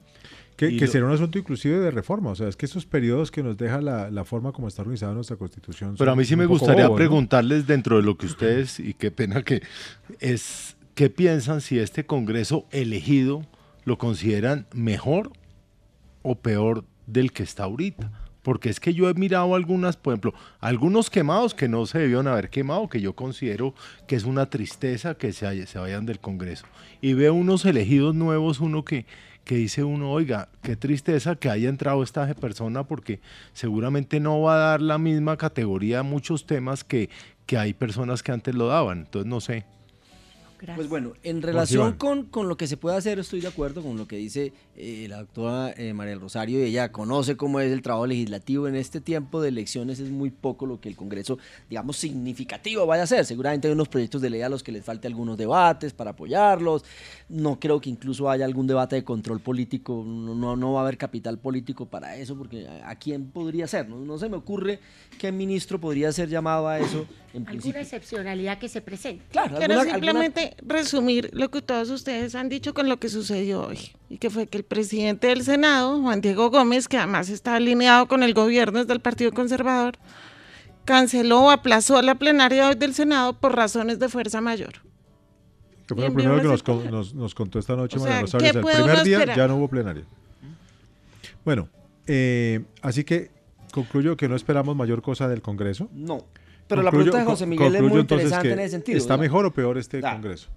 [0.56, 3.56] que, será un asunto inclusive de reforma, o sea, es que esos periodos que nos
[3.56, 5.96] deja la, forma como está organizada nuestra constitución.
[5.98, 9.42] Pero a mí sí me gustaría preguntarles dentro de lo que ustedes, y qué pena
[9.42, 9.62] que
[10.20, 13.46] es, ¿qué piensan si este Congreso elegido
[13.84, 15.32] lo consideran mejor
[16.22, 18.10] o peor del que está ahorita?
[18.42, 22.26] Porque es que yo he mirado algunas, por ejemplo, algunos quemados que no se debieron
[22.26, 23.72] haber quemado, que yo considero
[24.08, 26.66] que es una tristeza que se, se vayan del Congreso.
[27.00, 29.06] Y veo unos elegidos nuevos, uno que
[29.44, 33.20] que dice uno, oiga, qué tristeza que haya entrado esta persona porque
[33.52, 37.10] seguramente no va a dar la misma categoría a muchos temas que,
[37.46, 39.00] que hay personas que antes lo daban.
[39.00, 39.64] Entonces, no sé.
[40.76, 43.96] Pues bueno, en relación con, con, lo que se puede hacer, estoy de acuerdo con
[43.96, 46.62] lo que dice eh, la doctora eh, María Rosario.
[46.62, 49.98] Ella conoce cómo es el trabajo legislativo en este tiempo de elecciones.
[49.98, 51.38] Es muy poco lo que el Congreso,
[51.68, 53.24] digamos, significativo vaya a hacer.
[53.24, 56.84] Seguramente hay unos proyectos de ley a los que les falte algunos debates para apoyarlos.
[57.28, 60.04] No creo que incluso haya algún debate de control político.
[60.06, 63.88] No, no, va a haber capital político para eso, porque ¿a, quién podría ser?
[63.88, 64.78] No, no se me ocurre
[65.18, 67.04] qué ministro podría ser llamado a eso.
[67.34, 69.24] En alguna excepcionalidad que se presente.
[69.30, 73.92] Claro, Quiero simplemente resumir lo que todos ustedes han dicho con lo que sucedió hoy,
[74.08, 78.06] y que fue que el presidente del Senado, Juan Diego Gómez, que además está alineado
[78.08, 79.98] con el gobierno desde el Partido Conservador,
[80.84, 84.72] canceló o aplazó la plenaria hoy del Senado por razones de fuerza mayor.
[85.86, 86.48] Que fue lo primero que
[87.14, 88.48] nos, contó esta noche María Rosario.
[88.48, 90.04] el primer día ya no hubo plenaria.
[91.44, 91.68] Bueno,
[92.06, 93.30] eh, así que
[93.72, 95.88] concluyo que no esperamos mayor cosa del Congreso.
[95.92, 96.24] No.
[96.68, 98.98] Pero la pregunta de José Miguel es muy interesante en ese sentido.
[98.98, 100.48] ¿Está mejor o peor este Congreso?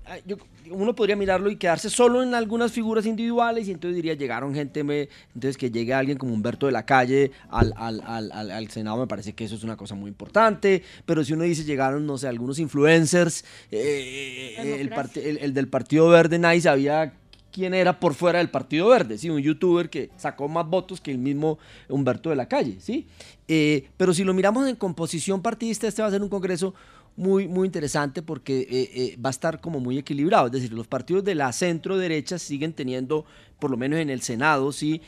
[0.71, 4.79] uno podría mirarlo y quedarse solo en algunas figuras individuales y entonces diría, llegaron gente,
[4.79, 9.07] entonces que llegue alguien como Humberto de la Calle al, al, al, al, Senado, me
[9.07, 12.27] parece que eso es una cosa muy importante, pero si uno dice, llegaron, no sé,
[12.27, 17.13] algunos influencers, eh, el, el, el, del Partido Verde, nadie sabía
[17.55, 19.29] quién era por fuera del Partido Verde, ¿sí?
[19.29, 22.75] un youtuber que sacó más votos que el mismo Humberto de la Calle.
[22.81, 23.07] ¿sí?
[23.47, 26.73] Eh, pero si lo miramos en composición partidista, este va a ser un congreso
[27.15, 30.47] muy, muy interesante porque eh, eh, va a estar como muy equilibrado.
[30.47, 33.23] Es decir, los partidos de la centro derecha siguen teniendo,
[33.57, 35.01] por lo menos en el Senado, ¿sí?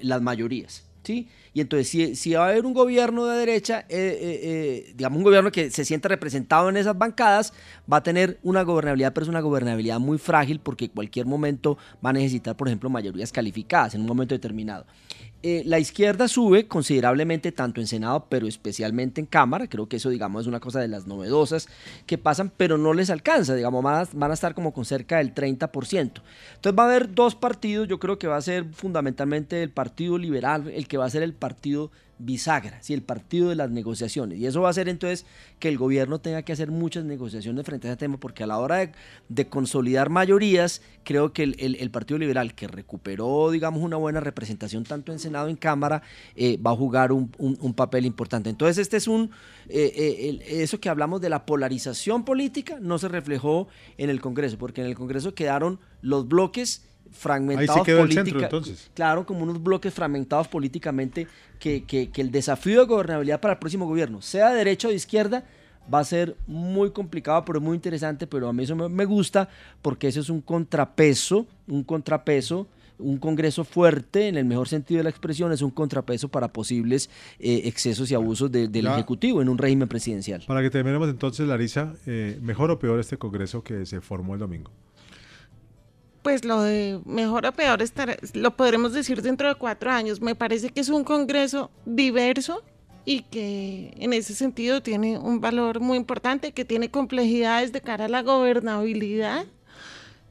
[0.00, 0.82] las mayorías.
[1.02, 1.28] ¿Sí?
[1.54, 5.18] Y entonces, si, si, va a haber un gobierno de derecha, eh, eh, eh, digamos
[5.18, 7.52] un gobierno que se sienta representado en esas bancadas,
[7.90, 11.76] va a tener una gobernabilidad, pero es una gobernabilidad muy frágil porque en cualquier momento
[12.04, 14.86] va a necesitar, por ejemplo, mayorías calificadas en un momento determinado.
[15.44, 19.66] Eh, la izquierda sube considerablemente tanto en Senado, pero especialmente en Cámara.
[19.66, 21.68] Creo que eso, digamos, es una cosa de las novedosas
[22.06, 23.54] que pasan, pero no les alcanza.
[23.54, 25.62] Digamos, van a, van a estar como con cerca del 30%.
[25.92, 27.88] Entonces va a haber dos partidos.
[27.88, 31.22] Yo creo que va a ser fundamentalmente el Partido Liberal, el que va a ser
[31.22, 31.90] el partido
[32.24, 32.94] bisagra, ¿sí?
[32.94, 34.38] el partido de las negociaciones.
[34.38, 35.26] Y eso va a hacer entonces
[35.58, 38.58] que el gobierno tenga que hacer muchas negociaciones frente a ese tema, porque a la
[38.58, 38.92] hora
[39.28, 45.12] de, consolidar mayorías, creo que el, Partido Liberal, que recuperó, digamos, una buena representación tanto
[45.12, 46.02] en Senado en Cámara,
[46.36, 47.28] eh, va a jugar un,
[47.74, 48.50] papel importante.
[48.50, 49.30] Entonces, este es un,
[49.68, 53.68] eh, eh, eso que hablamos de la polarización política, no se reflejó
[53.98, 58.74] en el Congreso, porque en el Congreso quedaron los bloques fragmentados políticamente.
[58.94, 61.26] Claro, como unos bloques fragmentados políticamente,
[61.58, 64.90] que, que, que, el desafío de gobernabilidad para el próximo gobierno, sea de derecha o
[64.90, 65.44] de izquierda,
[65.92, 69.48] va a ser muy complicado, pero muy interesante, pero a mí eso me, gusta
[69.80, 72.66] porque eso es un contrapeso, un contrapeso
[72.98, 77.10] un Congreso fuerte, en el mejor sentido de la expresión, es un contrapeso para posibles
[77.40, 80.44] eh, excesos y abusos del Ejecutivo en un régimen presidencial.
[80.46, 84.40] Para que terminemos entonces, Larisa, eh, ¿mejor o peor este Congreso que se formó el
[84.40, 84.70] domingo?
[86.22, 90.20] Pues lo de mejor o peor estar, lo podremos decir dentro de cuatro años.
[90.20, 92.62] Me parece que es un congreso diverso
[93.04, 98.04] y que en ese sentido tiene un valor muy importante, que tiene complejidades de cara
[98.04, 99.46] a la gobernabilidad.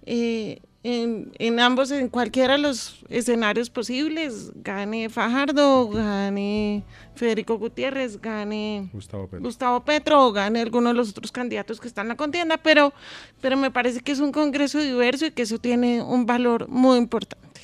[0.05, 8.89] Eh, en, ambos, en cualquiera de los escenarios posibles, gane Fajardo, gane Federico Gutiérrez, gane
[8.91, 10.27] Gustavo Petro.
[10.27, 12.93] o gane alguno de los otros candidatos que están en la contienda, pero,
[13.41, 16.97] pero me parece que es un Congreso diverso y que eso tiene un valor muy
[16.97, 17.61] importante.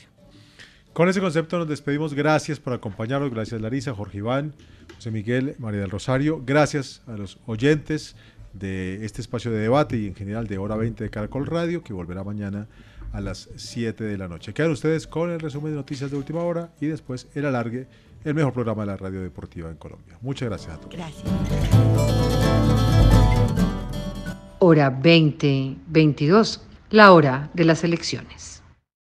[0.94, 2.14] Con ese concepto nos despedimos.
[2.14, 3.32] Gracias por acompañarnos.
[3.32, 4.54] Gracias Larisa, Jorge Iván,
[4.96, 6.42] José Miguel, María del Rosario.
[6.46, 8.16] Gracias a los oyentes
[8.54, 11.94] de este espacio de debate y en general de Hora 20 de Caracol Radio, que
[11.94, 12.68] volverá mañana
[13.14, 14.54] a las 7 de la noche.
[14.54, 17.88] Quedan ustedes con el resumen de noticias de última hora y después el alargue,
[18.24, 20.18] el mejor programa de la radio deportiva en Colombia.
[20.22, 20.96] Muchas gracias a todos.
[20.96, 21.24] Gracias.
[24.60, 28.57] Hora 2022, la hora de las elecciones.